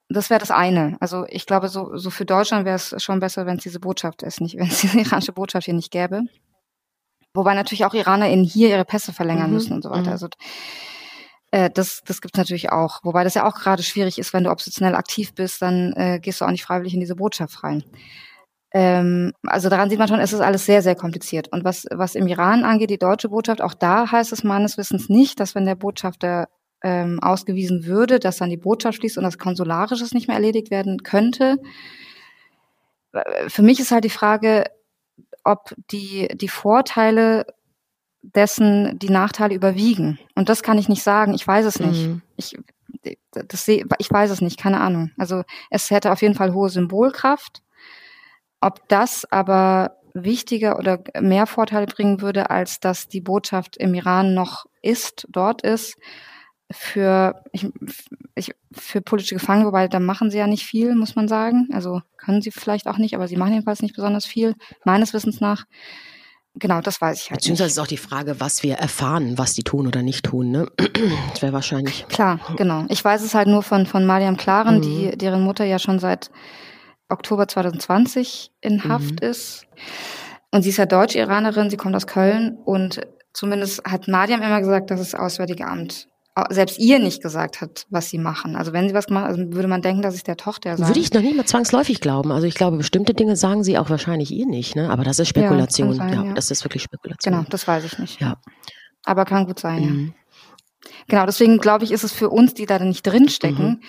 das 0.09 0.29
wäre 0.29 0.39
das 0.39 0.51
eine. 0.51 0.97
Also 0.99 1.25
ich 1.29 1.45
glaube, 1.47 1.69
so, 1.69 1.97
so 1.97 2.11
für 2.11 2.25
Deutschland 2.25 2.65
wäre 2.65 2.75
es 2.75 2.93
schon 3.01 3.19
besser, 3.19 3.45
wenn 3.47 3.57
es 3.57 3.63
diese 3.63 3.79
Botschaft 3.79 4.21
ist, 4.21 4.39
nicht, 4.39 4.55
wenn 4.59 4.67
es 4.67 4.81
diese 4.81 4.99
iranische 4.99 5.33
Botschaft 5.33 5.65
hier 5.65 5.73
nicht 5.73 5.91
gäbe. 5.91 6.23
Wobei 7.33 7.53
natürlich 7.53 7.85
auch 7.85 7.93
IranerInnen 7.93 8.45
hier 8.45 8.69
ihre 8.69 8.85
Pässe 8.85 9.13
verlängern 9.13 9.47
mhm. 9.47 9.53
müssen 9.53 9.73
und 9.73 9.83
so 9.83 9.89
weiter. 9.89 10.07
Mhm. 10.07 10.09
Also 10.09 10.27
äh, 11.51 11.69
das, 11.69 12.01
das 12.05 12.21
gibt 12.21 12.35
es 12.35 12.37
natürlich 12.37 12.71
auch. 12.71 12.99
Wobei 13.03 13.23
das 13.23 13.33
ja 13.33 13.47
auch 13.47 13.55
gerade 13.55 13.83
schwierig 13.83 14.19
ist, 14.19 14.33
wenn 14.33 14.43
du 14.43 14.51
oppositionell 14.51 14.95
aktiv 14.95 15.33
bist, 15.33 15.61
dann 15.61 15.93
äh, 15.93 16.19
gehst 16.19 16.41
du 16.41 16.45
auch 16.45 16.51
nicht 16.51 16.63
freiwillig 16.63 16.93
in 16.93 16.99
diese 16.99 17.15
Botschaft 17.15 17.63
rein. 17.63 17.83
Ähm, 18.71 19.33
also 19.47 19.69
daran 19.69 19.89
sieht 19.89 19.97
man 19.99 20.07
schon, 20.07 20.19
es 20.19 20.33
ist 20.33 20.41
alles 20.41 20.65
sehr, 20.65 20.81
sehr 20.81 20.95
kompliziert. 20.95 21.51
Und 21.51 21.63
was, 21.63 21.85
was 21.91 22.15
im 22.15 22.27
Iran 22.27 22.63
angeht, 22.63 22.91
die 22.91 22.99
deutsche 22.99 23.29
Botschaft, 23.29 23.61
auch 23.61 23.73
da 23.73 24.11
heißt 24.11 24.31
es 24.31 24.43
meines 24.43 24.77
Wissens 24.77 25.09
nicht, 25.09 25.39
dass 25.39 25.55
wenn 25.55 25.65
der 25.65 25.75
Botschafter 25.75 26.49
ähm, 26.83 27.19
ausgewiesen 27.21 27.85
würde, 27.85 28.19
dass 28.19 28.37
dann 28.37 28.49
die 28.49 28.57
Botschaft 28.57 28.97
schließt 28.97 29.17
und 29.17 29.23
das 29.23 29.37
Konsularisches 29.37 30.13
nicht 30.13 30.27
mehr 30.27 30.37
erledigt 30.37 30.71
werden 30.71 31.03
könnte. 31.03 31.57
Für 33.47 33.63
mich 33.63 33.79
ist 33.79 33.91
halt 33.91 34.03
die 34.03 34.09
Frage, 34.09 34.65
ob 35.43 35.73
die, 35.91 36.27
die 36.35 36.49
Vorteile 36.49 37.45
dessen 38.21 38.99
die 38.99 39.09
Nachteile 39.09 39.55
überwiegen. 39.55 40.19
Und 40.35 40.49
das 40.49 40.63
kann 40.63 40.77
ich 40.77 40.89
nicht 40.89 41.03
sagen. 41.03 41.33
Ich 41.33 41.47
weiß 41.47 41.65
es 41.65 41.79
nicht. 41.79 42.07
Mhm. 42.07 42.21
Ich, 42.35 42.57
das 43.31 43.65
seh, 43.65 43.85
ich 43.97 44.11
weiß 44.11 44.31
es 44.31 44.41
nicht, 44.41 44.59
keine 44.59 44.79
Ahnung. 44.81 45.11
Also 45.17 45.43
es 45.69 45.89
hätte 45.89 46.11
auf 46.11 46.21
jeden 46.21 46.35
Fall 46.35 46.53
hohe 46.53 46.69
Symbolkraft. 46.69 47.63
Ob 48.59 48.87
das 48.89 49.25
aber 49.31 49.97
wichtiger 50.13 50.77
oder 50.77 51.01
mehr 51.21 51.47
Vorteile 51.47 51.85
bringen 51.85 52.21
würde, 52.21 52.49
als 52.49 52.79
dass 52.79 53.07
die 53.07 53.21
Botschaft 53.21 53.77
im 53.77 53.93
Iran 53.93 54.33
noch 54.33 54.65
ist, 54.81 55.27
dort 55.29 55.61
ist, 55.61 55.97
für, 56.71 57.43
ich, 57.51 57.67
ich, 58.35 58.53
für 58.71 59.01
politische 59.01 59.35
Gefangene, 59.35 59.67
wobei 59.67 59.87
da 59.87 59.99
machen 59.99 60.29
sie 60.29 60.37
ja 60.37 60.47
nicht 60.47 60.65
viel, 60.65 60.95
muss 60.95 61.15
man 61.15 61.27
sagen. 61.27 61.67
Also 61.73 62.01
können 62.17 62.41
sie 62.41 62.51
vielleicht 62.51 62.87
auch 62.87 62.97
nicht, 62.97 63.15
aber 63.15 63.27
sie 63.27 63.37
machen 63.37 63.53
jedenfalls 63.53 63.81
nicht 63.81 63.95
besonders 63.95 64.25
viel, 64.25 64.55
meines 64.85 65.13
Wissens 65.13 65.41
nach. 65.41 65.65
Genau, 66.55 66.81
das 66.81 66.99
weiß 66.99 67.21
ich 67.21 67.31
halt. 67.31 67.39
Beziehungsweise 67.39 67.69
ist 67.69 67.79
auch 67.79 67.87
die 67.87 67.97
Frage, 67.97 68.39
was 68.39 68.63
wir 68.63 68.75
erfahren, 68.75 69.37
was 69.37 69.53
die 69.53 69.63
tun 69.63 69.87
oder 69.87 70.01
nicht 70.01 70.25
tun, 70.25 70.51
ne? 70.51 70.67
Das 71.31 71.41
wäre 71.41 71.53
wahrscheinlich. 71.53 72.07
Klar, 72.07 72.39
genau. 72.57 72.85
Ich 72.89 73.03
weiß 73.03 73.23
es 73.23 73.33
halt 73.33 73.47
nur 73.47 73.63
von, 73.63 73.85
von 73.85 74.05
Mariam 74.05 74.37
Klaren, 74.37 74.77
mhm. 74.77 74.81
die, 74.81 75.17
deren 75.17 75.41
Mutter 75.41 75.65
ja 75.65 75.79
schon 75.79 75.99
seit 75.99 76.29
Oktober 77.07 77.47
2020 77.47 78.51
in 78.61 78.83
Haft 78.83 79.21
mhm. 79.21 79.29
ist. 79.29 79.65
Und 80.51 80.63
sie 80.63 80.69
ist 80.69 80.77
ja 80.77 80.85
Deutsch-Iranerin, 80.85 81.69
sie 81.69 81.77
kommt 81.77 81.95
aus 81.95 82.07
Köln 82.07 82.57
und 82.65 83.01
zumindest 83.33 83.83
hat 83.85 84.07
Mariam 84.07 84.41
immer 84.41 84.59
gesagt, 84.59 84.91
dass 84.91 84.99
das 84.99 85.15
Auswärtige 85.15 85.65
Amt 85.65 86.07
selbst 86.49 86.79
ihr 86.79 86.99
nicht 86.99 87.21
gesagt 87.21 87.61
hat, 87.61 87.85
was 87.89 88.09
sie 88.09 88.17
machen. 88.17 88.55
Also 88.55 88.73
wenn 88.73 88.87
sie 88.87 88.93
was 88.93 89.09
machen, 89.09 89.25
also 89.25 89.53
würde 89.53 89.67
man 89.67 89.81
denken, 89.81 90.01
dass 90.01 90.15
es 90.15 90.23
der 90.23 90.37
Tochter 90.37 90.77
sagt. 90.77 90.89
Würde 90.89 90.99
ich 90.99 91.13
noch 91.13 91.21
nicht 91.21 91.35
mal 91.35 91.45
zwangsläufig 91.45 92.01
glauben. 92.01 92.31
Also 92.31 92.47
ich 92.47 92.55
glaube, 92.55 92.77
bestimmte 92.77 93.13
Dinge 93.13 93.35
sagen 93.35 93.63
sie 93.63 93.77
auch 93.77 93.89
wahrscheinlich 93.89 94.31
ihr 94.31 94.45
nicht, 94.45 94.75
ne? 94.75 94.89
Aber 94.89 95.03
das 95.03 95.19
ist 95.19 95.29
Spekulation. 95.29 95.89
Ja, 95.89 95.95
sein, 95.95 96.13
ja, 96.13 96.23
ja. 96.25 96.33
das 96.33 96.51
ist 96.51 96.63
wirklich 96.63 96.83
Spekulation. 96.83 97.33
Genau, 97.33 97.45
das 97.49 97.67
weiß 97.67 97.83
ich 97.85 97.99
nicht. 97.99 98.21
Ja. 98.21 98.37
Aber 99.05 99.25
kann 99.25 99.45
gut 99.45 99.59
sein, 99.59 99.81
mhm. 99.81 100.13
Genau, 101.07 101.25
deswegen 101.25 101.57
glaube 101.57 101.83
ich, 101.83 101.91
ist 101.91 102.03
es 102.03 102.13
für 102.13 102.29
uns, 102.29 102.53
die 102.53 102.65
da 102.65 102.79
nicht 102.79 103.03
drinstecken. 103.03 103.65
Mhm. 103.65 103.81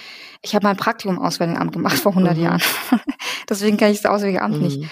Ich 0.43 0.55
habe 0.55 0.67
mein 0.67 0.77
Praktikum 0.77 1.17
im 1.17 1.23
Auswärtigen 1.23 1.61
Amt 1.61 1.73
gemacht 1.73 1.99
vor 1.99 2.13
100 2.13 2.37
mhm. 2.37 2.43
Jahren. 2.43 2.63
deswegen 3.49 3.77
kenne 3.77 3.93
ich 3.93 4.01
das 4.01 4.11
Auswärtige 4.11 4.43
Amt 4.43 4.61
nicht. 4.61 4.81
Mhm. 4.81 4.91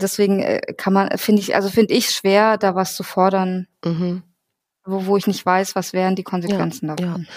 Deswegen 0.00 0.40
äh, 0.40 0.60
kann 0.76 0.92
man, 0.92 1.16
finde 1.16 1.40
ich, 1.40 1.56
also 1.56 1.68
finde 1.68 1.94
ich 1.94 2.10
schwer, 2.10 2.58
da 2.58 2.74
was 2.74 2.94
zu 2.94 3.02
fordern. 3.02 3.66
Mhm 3.84 4.22
wo, 4.84 5.06
wo 5.06 5.16
ich 5.16 5.26
nicht 5.26 5.44
weiß, 5.44 5.76
was 5.76 5.92
wären 5.92 6.16
die 6.16 6.22
Konsequenzen 6.22 6.88
ja, 6.88 6.96
davon. 6.96 7.22
Ja. 7.22 7.34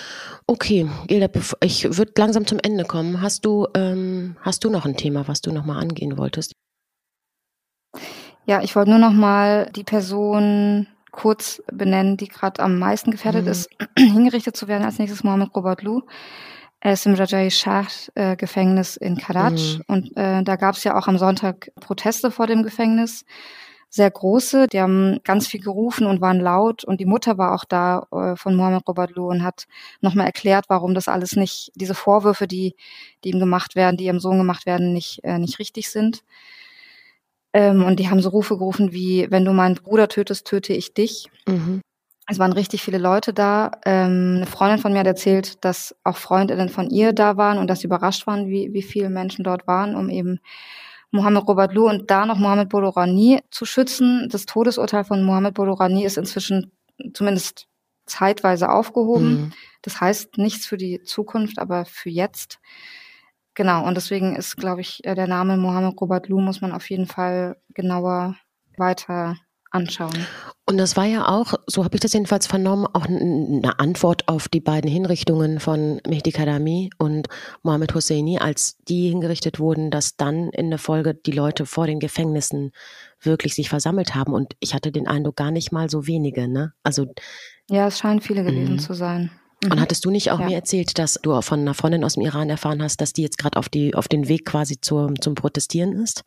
Okay, 0.48 0.90
Gilda, 1.08 1.28
ich 1.62 1.98
würde 1.98 2.12
langsam 2.18 2.46
zum 2.48 2.60
Ende 2.60 2.86
kommen. 2.86 3.22
Hast 3.22 3.46
du, 3.46 3.68
ähm, 3.76 4.36
hast 4.42 4.64
du 4.64 4.70
noch 4.70 4.86
ein 4.86 4.98
Thema, 4.98 5.28
was 5.28 5.42
du 5.42 5.52
nochmal 5.52 5.82
angehen 5.82 6.18
wolltest? 6.18 6.54
Ja, 8.46 8.62
ich 8.62 8.76
wollte 8.76 8.92
nur 8.92 9.00
nochmal 9.00 9.70
die 9.76 9.84
Person 9.84 10.88
kurz 11.12 11.64
benennen, 11.72 12.18
die 12.18 12.28
gerade 12.28 12.62
am 12.62 12.78
meisten 12.78 13.10
gefährdet 13.10 13.46
mhm. 13.46 13.52
ist, 13.52 13.70
hingerichtet 13.98 14.56
zu 14.56 14.68
werden 14.68 14.84
als 14.84 15.00
nächstes 15.00 15.24
Mohammed 15.24 15.56
Robert 15.56 15.82
Lu. 15.82 16.02
Er 16.82 16.94
ist 16.94 17.06
im 17.08 17.16
Rajai 17.16 17.50
Shah 17.50 17.88
äh, 18.14 18.36
Gefängnis 18.36 18.98
in 18.98 19.18
Karaj 19.18 19.78
mhm. 19.78 19.84
und 19.88 20.18
äh, 20.18 20.44
da 20.44 20.56
gab 20.56 20.76
es 20.76 20.84
ja 20.84 20.96
auch 20.96 21.08
am 21.08 21.18
Sonntag 21.18 21.72
Proteste 21.80 22.30
vor 22.30 22.46
dem 22.48 22.64
Gefängnis 22.64 23.26
sehr 23.96 24.12
große. 24.12 24.68
Die 24.68 24.82
haben 24.82 25.22
ganz 25.24 25.48
viel 25.48 25.62
gerufen 25.62 26.06
und 26.06 26.20
waren 26.20 26.42
laut. 26.42 26.84
Und 26.84 27.00
die 27.00 27.06
Mutter 27.06 27.38
war 27.38 27.56
auch 27.56 27.64
da 27.64 28.06
äh, 28.12 28.36
von 28.36 28.54
Mohamed 28.58 28.86
Robadlou 28.86 29.30
und 29.30 29.42
hat 29.42 29.68
nochmal 30.02 30.26
erklärt, 30.26 30.66
warum 30.68 30.94
das 30.94 31.08
alles 31.08 31.38
nicht, 31.38 31.72
diese 31.76 31.96
Vorwürfe, 31.96 32.46
die, 32.46 32.76
die 33.24 33.30
ihm 33.30 33.40
gemacht 33.40 33.76
werden, 33.76 33.96
die 33.96 34.04
ihrem 34.06 34.20
Sohn 34.20 34.38
gemacht 34.38 34.66
werden, 34.66 34.92
nicht, 34.92 35.24
äh, 35.24 35.40
nicht 35.40 35.60
richtig 35.60 35.90
sind. 35.90 36.24
Ähm, 37.54 37.86
und 37.86 38.02
die 38.02 38.10
haben 38.10 38.22
so 38.22 38.30
Rufe 38.30 38.58
gerufen 38.58 38.92
wie, 38.92 39.28
wenn 39.32 39.46
du 39.46 39.54
meinen 39.54 39.76
Bruder 39.76 40.10
tötest, 40.10 40.46
töte 40.46 40.74
ich 40.74 40.94
dich. 40.94 41.30
Mhm. 41.48 41.80
Es 42.28 42.38
waren 42.38 42.52
richtig 42.52 42.82
viele 42.82 42.98
Leute 42.98 43.32
da. 43.32 43.72
Ähm, 43.86 44.34
eine 44.38 44.46
Freundin 44.46 44.80
von 44.80 44.92
mir 44.92 45.00
hat 45.00 45.08
erzählt, 45.08 45.64
dass 45.64 45.96
auch 46.04 46.18
Freundinnen 46.18 46.68
von 46.68 46.90
ihr 46.90 47.14
da 47.14 47.38
waren 47.38 47.60
und 47.60 47.68
dass 47.68 47.80
sie 47.80 47.88
überrascht 47.88 48.28
waren, 48.28 48.50
wie, 48.50 48.74
wie 48.74 48.82
viele 48.82 49.10
Menschen 49.10 49.46
dort 49.46 49.68
waren, 49.68 49.96
um 49.96 50.10
eben 50.10 50.42
Mohammed 51.16 51.48
Robert 51.48 51.74
Lu 51.74 51.88
und 51.88 52.12
da 52.12 52.26
noch 52.26 52.38
Mohammed 52.38 52.70
Bolorani 52.70 53.42
zu 53.50 53.66
schützen. 53.66 54.28
Das 54.30 54.46
Todesurteil 54.46 55.04
von 55.04 55.24
Mohammed 55.24 55.54
Bolorani 55.54 56.06
ist 56.06 56.18
inzwischen 56.18 56.72
zumindest 57.14 57.68
zeitweise 58.06 58.70
aufgehoben. 58.70 59.32
Mhm. 59.32 59.54
Das 59.82 60.00
heißt 60.00 60.38
nichts 60.38 60.66
für 60.66 60.78
die 60.78 61.02
Zukunft, 61.04 61.60
aber 61.60 61.86
für 61.86 62.10
jetzt. 62.10 62.60
Genau, 63.56 63.88
und 63.88 63.96
deswegen 63.96 64.36
ist, 64.36 64.58
glaube 64.58 64.82
ich, 64.82 65.04
äh, 65.06 65.16
der 65.16 65.28
Name 65.28 65.58
Mohammed 65.58 66.00
Robert 66.00 66.28
Lu 66.28 66.40
muss 66.40 66.62
man 66.62 66.72
auf 66.72 66.90
jeden 66.90 67.08
Fall 67.08 67.58
genauer 67.74 68.36
weiter 68.78 69.38
anschauen. 69.76 70.26
Und 70.68 70.78
das 70.78 70.98
war 70.98 71.06
ja 71.06 71.28
auch, 71.28 71.54
so 71.68 71.84
habe 71.84 71.96
ich 71.96 72.02
das 72.02 72.14
jedenfalls 72.14 72.48
vernommen, 72.48 72.88
auch 72.92 73.06
eine 73.06 73.78
Antwort 73.78 74.28
auf 74.28 74.50
die 74.50 74.62
beiden 74.62 74.90
Hinrichtungen 74.90 75.60
von 75.60 76.02
Mehdi 76.08 76.32
Kadami 76.32 76.90
und 76.98 77.28
Mohammed 77.62 77.94
Hosseini, 77.94 78.40
als 78.40 78.78
die 78.88 79.10
hingerichtet 79.10 79.60
wurden, 79.60 79.92
dass 79.92 80.18
dann 80.18 80.50
in 80.50 80.72
der 80.72 80.80
Folge 80.80 81.14
die 81.14 81.32
Leute 81.32 81.68
vor 81.68 81.86
den 81.86 82.00
Gefängnissen 82.00 82.72
wirklich 83.22 83.54
sich 83.54 83.70
versammelt 83.70 84.16
haben. 84.16 84.34
Und 84.34 84.56
ich 84.60 84.74
hatte 84.74 84.92
den 84.92 85.08
Eindruck, 85.08 85.36
gar 85.36 85.52
nicht 85.52 85.72
mal 85.72 85.88
so 85.88 86.08
wenige, 86.08 86.48
ne? 86.48 86.74
Also. 86.82 87.06
Ja, 87.70 87.88
es 87.88 88.00
scheinen 88.00 88.22
viele 88.22 88.44
gewesen 88.44 88.74
mhm. 88.74 88.80
zu 88.80 88.96
sein. 88.96 89.30
Und 89.66 89.76
mhm. 89.76 89.82
hattest 89.82 90.06
du 90.06 90.12
nicht 90.12 90.32
auch 90.32 90.40
ja. 90.40 90.46
mir 90.46 90.56
erzählt, 90.56 90.98
dass 91.00 91.16
du 91.22 91.42
von 91.42 91.60
einer 91.60 91.74
Freundin 91.74 92.04
aus 92.04 92.14
dem 92.14 92.24
Iran 92.24 92.50
erfahren 92.50 92.82
hast, 92.82 93.02
dass 93.02 93.14
die 93.14 93.22
jetzt 93.22 93.38
gerade 93.38 93.58
auf 93.58 93.70
die 93.70 93.96
auf 93.96 94.08
den 94.08 94.28
Weg 94.28 94.46
quasi 94.46 94.80
zur, 94.80 95.14
zum 95.20 95.36
Protestieren 95.36 95.94
ist 95.94 96.24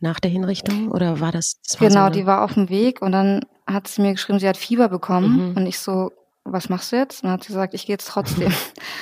nach 0.00 0.20
der 0.20 0.30
Hinrichtung? 0.30 0.90
Oder 0.90 1.20
war 1.20 1.32
das? 1.32 1.60
das 1.62 1.80
war 1.80 1.88
genau, 1.88 2.06
so 2.06 2.10
die 2.12 2.26
war 2.26 2.42
auf 2.42 2.54
dem 2.54 2.68
Weg 2.68 3.02
und 3.02 3.12
dann 3.12 3.40
hat 3.66 3.88
sie 3.88 4.02
mir 4.02 4.12
geschrieben, 4.12 4.38
sie 4.38 4.48
hat 4.48 4.56
Fieber 4.56 4.88
bekommen 4.88 5.50
mhm. 5.50 5.56
und 5.56 5.66
ich 5.66 5.78
so, 5.78 6.10
was 6.44 6.68
machst 6.68 6.92
du 6.92 6.96
jetzt? 6.96 7.22
Und 7.22 7.28
dann 7.28 7.32
hat 7.34 7.44
sie 7.44 7.48
gesagt, 7.48 7.74
ich 7.74 7.86
gehe 7.86 7.94
jetzt 7.94 8.08
trotzdem. 8.08 8.52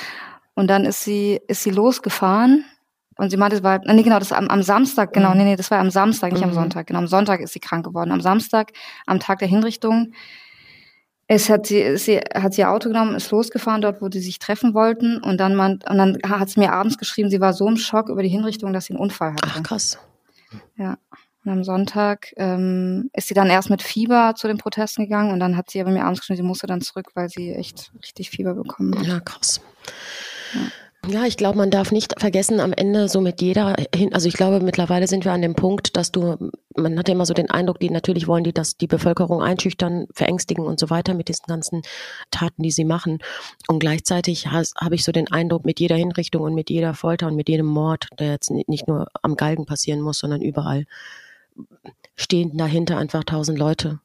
und 0.55 0.67
dann 0.67 0.85
ist 0.85 1.03
sie 1.03 1.39
ist 1.47 1.63
sie 1.63 1.71
losgefahren 1.71 2.65
und 3.19 3.31
sie 3.31 3.37
meinte, 3.37 3.57
es 3.57 3.63
war, 3.63 3.81
nee, 3.85 4.01
genau, 4.01 4.17
das 4.17 4.31
am, 4.31 4.47
am 4.47 4.63
Samstag, 4.63 5.11
genau, 5.11 5.31
mhm. 5.31 5.37
nee, 5.37 5.43
nee, 5.43 5.55
das 5.57 5.69
war 5.71 5.79
am 5.79 5.89
Samstag, 5.89 6.31
nicht 6.31 6.41
mhm. 6.41 6.49
am 6.49 6.53
Sonntag. 6.53 6.87
Genau, 6.87 6.99
am 6.99 7.07
Sonntag 7.07 7.41
ist 7.41 7.51
sie 7.51 7.59
krank 7.59 7.85
geworden. 7.85 8.11
Am 8.11 8.21
Samstag, 8.21 8.71
am 9.05 9.19
Tag 9.19 9.39
der 9.39 9.49
Hinrichtung, 9.49 10.13
es 11.31 11.47
hat 11.47 11.67
sie, 11.67 11.95
sie 11.97 12.17
hat 12.17 12.55
sie 12.55 12.61
ihr 12.61 12.71
Auto 12.71 12.89
genommen, 12.89 13.15
ist 13.15 13.29
losgefahren 13.29 13.81
dort, 13.81 14.01
wo 14.01 14.09
sie 14.11 14.19
sich 14.19 14.39
treffen 14.39 14.73
wollten 14.73 15.19
und 15.19 15.37
dann 15.37 15.55
man, 15.55 15.73
und 15.73 15.97
dann 15.97 16.17
hat 16.27 16.49
sie 16.49 16.59
mir 16.59 16.73
abends 16.73 16.97
geschrieben, 16.97 17.29
sie 17.29 17.39
war 17.39 17.53
so 17.53 17.67
im 17.67 17.77
Schock 17.77 18.09
über 18.09 18.23
die 18.23 18.29
Hinrichtung, 18.29 18.73
dass 18.73 18.85
sie 18.85 18.93
einen 18.93 18.99
Unfall 18.99 19.33
hatte. 19.33 19.47
Ach 19.47 19.61
krass. 19.61 19.99
Ja. 20.75 20.97
Und 21.45 21.51
am 21.51 21.63
Sonntag 21.63 22.33
ähm, 22.35 23.11
ist 23.13 23.27
sie 23.27 23.35
dann 23.35 23.51
erst 23.51 23.69
mit 23.69 23.83
Fieber 23.83 24.33
zu 24.35 24.47
den 24.47 24.57
Protesten 24.57 25.03
gegangen 25.03 25.31
und 25.31 25.39
dann 25.39 25.55
hat 25.55 25.69
sie 25.69 25.79
aber 25.79 25.91
mir 25.91 26.03
abends 26.03 26.21
geschrieben, 26.21 26.37
sie 26.37 26.43
musste 26.43 26.65
dann 26.65 26.81
zurück, 26.81 27.11
weil 27.13 27.29
sie 27.29 27.53
echt 27.53 27.91
richtig 28.01 28.31
Fieber 28.31 28.55
bekommen 28.55 28.97
hat. 28.97 29.05
Ja, 29.05 29.19
krass. 29.19 29.61
Ja. 30.55 30.61
Ja, 31.07 31.25
ich 31.25 31.37
glaube, 31.37 31.57
man 31.57 31.71
darf 31.71 31.91
nicht 31.91 32.19
vergessen, 32.19 32.59
am 32.59 32.73
Ende 32.73 33.07
so 33.07 33.21
mit 33.21 33.41
jeder 33.41 33.75
hin, 33.95 34.13
also 34.13 34.27
ich 34.27 34.33
glaube, 34.33 34.59
mittlerweile 34.59 35.07
sind 35.07 35.23
wir 35.23 35.31
an 35.31 35.41
dem 35.41 35.55
Punkt, 35.55 35.95
dass 35.95 36.11
du, 36.11 36.51
man 36.75 36.99
hat 36.99 37.07
ja 37.07 37.13
immer 37.13 37.25
so 37.25 37.33
den 37.33 37.49
Eindruck, 37.49 37.79
die 37.79 37.89
natürlich 37.89 38.27
wollen 38.27 38.43
die, 38.43 38.51
dass 38.51 38.75
die 38.75 38.85
Bevölkerung 38.87 39.41
einschüchtern, 39.41 40.07
verängstigen 40.13 40.65
und 40.65 40.77
so 40.77 40.89
weiter 40.89 41.13
mit 41.13 41.29
diesen 41.29 41.45
ganzen 41.47 41.83
Taten, 42.31 42.61
die 42.63 42.71
sie 42.71 42.83
machen. 42.83 43.19
Und 43.67 43.79
gleichzeitig 43.79 44.47
habe 44.47 44.95
ich 44.95 45.05
so 45.05 45.13
den 45.13 45.31
Eindruck, 45.31 45.65
mit 45.65 45.79
jeder 45.79 45.95
Hinrichtung 45.95 46.41
und 46.41 46.53
mit 46.53 46.69
jeder 46.69 46.93
Folter 46.93 47.27
und 47.27 47.35
mit 47.35 47.47
jedem 47.47 47.67
Mord, 47.67 48.07
der 48.19 48.31
jetzt 48.31 48.51
nicht 48.51 48.87
nur 48.87 49.07
am 49.21 49.37
Galgen 49.37 49.65
passieren 49.65 50.01
muss, 50.01 50.19
sondern 50.19 50.41
überall, 50.41 50.85
stehen 52.17 52.57
dahinter 52.57 52.97
einfach 52.97 53.23
tausend 53.23 53.57
Leute. 53.57 53.99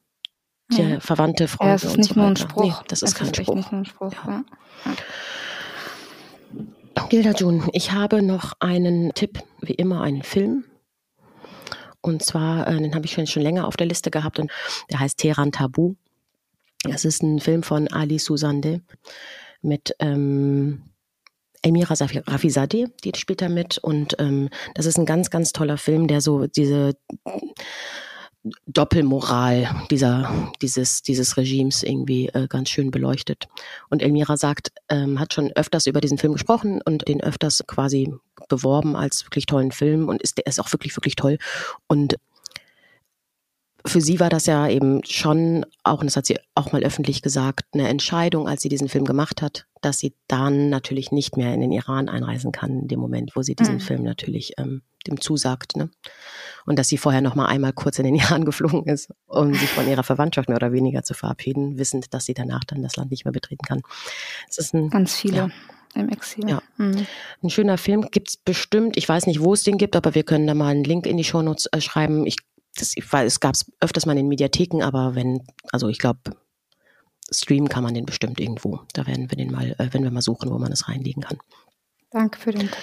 Ja. 0.71 0.99
Verwandte, 1.01 1.47
Freunde. 1.47 1.71
Ja, 1.71 1.75
es 1.75 1.83
ist 1.83 1.97
nicht 1.97 2.13
so 2.13 2.19
nur 2.19 2.29
ein 2.29 2.37
Spruch. 2.37 2.63
Nee, 2.63 2.73
das 2.87 3.01
ist 3.01 3.09
es 3.09 3.15
kein 3.15 3.27
ist 3.27 3.35
Spruch. 3.35 3.55
Nicht 3.55 3.71
nur 3.71 3.81
ein 3.81 3.85
Spruch 3.85 4.13
ja. 4.13 4.43
Ja. 4.85 4.93
Gilda 7.09 7.31
June, 7.31 7.67
ich 7.73 7.91
habe 7.91 8.21
noch 8.21 8.53
einen 8.59 9.13
Tipp, 9.13 9.39
wie 9.61 9.73
immer 9.73 10.01
einen 10.01 10.23
Film. 10.23 10.65
Und 12.01 12.23
zwar, 12.23 12.67
äh, 12.67 12.77
den 12.79 12.93
habe 12.95 13.05
ich 13.05 13.13
schon, 13.13 13.27
schon 13.27 13.43
länger 13.43 13.67
auf 13.67 13.77
der 13.77 13.87
Liste 13.87 14.11
gehabt 14.11 14.39
und 14.39 14.51
der 14.91 14.99
heißt 14.99 15.17
Teheran 15.17 15.51
Tabu. 15.51 15.95
Das 16.83 17.05
ist 17.05 17.23
ein 17.23 17.39
Film 17.39 17.63
von 17.63 17.87
Ali 17.87 18.19
Susande 18.19 18.81
mit 19.61 19.95
ähm, 19.99 20.83
Elmira 21.61 21.95
Rafizadeh, 21.95 22.87
die 23.03 23.11
spielt 23.15 23.41
da 23.41 23.49
mit. 23.49 23.79
Und 23.79 24.15
ähm, 24.19 24.49
das 24.75 24.85
ist 24.85 24.97
ein 24.97 25.07
ganz, 25.07 25.31
ganz 25.31 25.51
toller 25.51 25.77
Film, 25.77 26.07
der 26.07 26.21
so 26.21 26.45
diese 26.45 26.93
Doppelmoral 28.67 29.69
dieser, 29.89 30.51
dieses, 30.61 31.01
dieses 31.01 31.37
Regimes 31.37 31.81
irgendwie 31.83 32.27
äh, 32.29 32.47
ganz 32.47 32.69
schön 32.69 32.91
beleuchtet. 32.91 33.47
Und 33.89 34.03
Elmira 34.03 34.37
sagt, 34.37 34.71
ähm, 34.89 35.19
hat 35.19 35.33
schon 35.33 35.51
öfters 35.53 35.87
über 35.87 36.01
diesen 36.01 36.17
Film 36.17 36.33
gesprochen 36.33 36.81
und 36.83 37.07
den 37.07 37.21
öfters 37.21 37.63
quasi 37.65 38.13
beworben 38.47 38.95
als 38.95 39.25
wirklich 39.25 39.47
tollen 39.47 39.71
Film 39.71 40.09
und 40.09 40.21
ist, 40.21 40.37
der 40.37 40.45
ist 40.45 40.59
auch 40.59 40.71
wirklich, 40.71 40.95
wirklich 40.95 41.15
toll. 41.15 41.37
Und 41.87 42.15
für 43.85 44.01
sie 44.01 44.19
war 44.19 44.29
das 44.29 44.45
ja 44.45 44.67
eben 44.67 45.03
schon 45.05 45.65
auch, 45.83 45.99
und 45.99 46.07
das 46.07 46.17
hat 46.17 46.25
sie 46.25 46.37
auch 46.55 46.71
mal 46.71 46.83
öffentlich 46.83 47.21
gesagt, 47.21 47.65
eine 47.73 47.87
Entscheidung, 47.87 48.47
als 48.47 48.61
sie 48.61 48.69
diesen 48.69 48.89
Film 48.89 49.05
gemacht 49.05 49.41
hat, 49.41 49.67
dass 49.81 49.99
sie 49.99 50.15
dann 50.27 50.69
natürlich 50.69 51.11
nicht 51.11 51.37
mehr 51.37 51.53
in 51.53 51.61
den 51.61 51.71
Iran 51.71 52.09
einreisen 52.09 52.51
kann, 52.51 52.79
in 52.81 52.87
dem 52.87 52.99
Moment, 52.99 53.35
wo 53.35 53.43
sie 53.43 53.55
diesen 53.55 53.75
mhm. 53.75 53.79
Film 53.81 54.03
natürlich 54.03 54.53
ähm, 54.57 54.81
dem 55.07 55.21
zusagt. 55.21 55.77
Ne? 55.77 55.89
Und 56.65 56.79
dass 56.79 56.89
sie 56.89 56.97
vorher 56.97 57.21
noch 57.21 57.35
mal 57.35 57.45
einmal 57.45 57.73
kurz 57.73 57.99
in 57.99 58.05
den 58.05 58.15
Iran 58.15 58.45
geflogen 58.45 58.85
ist, 58.85 59.13
um 59.27 59.53
sich 59.53 59.69
von 59.69 59.87
ihrer 59.87 60.03
Verwandtschaft 60.03 60.49
mehr 60.49 60.57
oder 60.57 60.71
weniger 60.71 61.03
zu 61.03 61.13
verabschieden, 61.13 61.77
wissend, 61.77 62.13
dass 62.13 62.25
sie 62.25 62.33
danach 62.33 62.63
dann 62.63 62.81
das 62.81 62.95
Land 62.95 63.11
nicht 63.11 63.25
mehr 63.25 63.31
betreten 63.31 63.65
kann. 63.67 63.81
Es 64.49 64.57
ist 64.57 64.73
ein, 64.73 64.89
Ganz 64.89 65.15
viele. 65.15 65.37
Ja, 65.37 65.49
im 65.93 66.09
Exil. 66.09 66.49
Ja. 66.49 66.61
Mhm. 66.77 67.05
Ein 67.43 67.49
schöner 67.49 67.77
Film 67.77 68.09
gibt 68.11 68.29
es 68.29 68.37
bestimmt. 68.37 68.97
Ich 68.97 69.07
weiß 69.07 69.27
nicht, 69.27 69.41
wo 69.41 69.53
es 69.53 69.63
den 69.63 69.77
gibt, 69.77 69.95
aber 69.95 70.15
wir 70.15 70.23
können 70.23 70.47
da 70.47 70.53
mal 70.53 70.69
einen 70.69 70.83
Link 70.83 71.05
in 71.05 71.17
die 71.17 71.23
Shownotes 71.23 71.67
äh, 71.67 71.79
schreiben. 71.79 72.25
Ich 72.25 72.37
das, 72.75 72.95
ich 72.95 73.11
weiß, 73.11 73.25
es 73.25 73.39
gab 73.39 73.55
es 73.55 73.71
öfters 73.79 74.05
mal 74.05 74.13
in 74.13 74.17
den 74.17 74.27
Mediatheken, 74.27 74.81
aber 74.81 75.15
wenn, 75.15 75.41
also 75.71 75.87
ich 75.87 75.99
glaube, 75.99 76.35
streamen 77.31 77.69
kann 77.69 77.83
man 77.83 77.93
den 77.93 78.05
bestimmt 78.05 78.39
irgendwo. 78.39 78.81
Da 78.93 79.07
werden 79.07 79.29
wir 79.29 79.37
den 79.37 79.51
mal, 79.51 79.75
äh, 79.77 79.89
wenn 79.91 80.03
wir 80.03 80.11
mal 80.11 80.21
suchen, 80.21 80.51
wo 80.51 80.57
man 80.57 80.71
es 80.71 80.87
reinlegen 80.87 81.23
kann. 81.23 81.37
Danke 82.11 82.39
für 82.39 82.51
den 82.51 82.69
Tipp. 82.69 82.77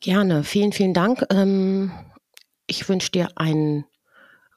Gerne, 0.00 0.44
vielen, 0.44 0.72
vielen 0.72 0.94
Dank. 0.94 1.24
Ähm, 1.30 1.92
ich 2.66 2.88
wünsche 2.88 3.10
dir 3.10 3.28
einen 3.36 3.84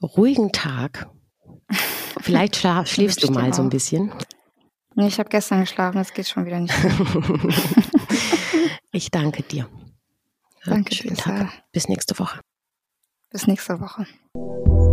ruhigen 0.01 0.51
Tag. 0.51 1.09
Vielleicht 2.21 2.55
schläfst 2.55 3.23
du 3.23 3.31
mal 3.31 3.53
so 3.53 3.61
ein 3.61 3.69
bisschen. 3.69 4.11
Nee, 4.95 5.07
ich 5.07 5.19
habe 5.19 5.29
gestern 5.29 5.61
geschlafen, 5.61 5.99
es 5.99 6.13
geht 6.13 6.27
schon 6.27 6.45
wieder 6.45 6.59
nicht. 6.59 6.73
ich 8.91 9.11
danke 9.11 9.43
dir. 9.43 9.69
Danke 10.63 10.95
Schönen. 10.95 11.17
Tag. 11.17 11.51
Bis 11.71 11.89
nächste 11.89 12.17
Woche. 12.17 12.39
Bis 13.29 13.45
nächste 13.45 13.79
Woche. 13.79 14.07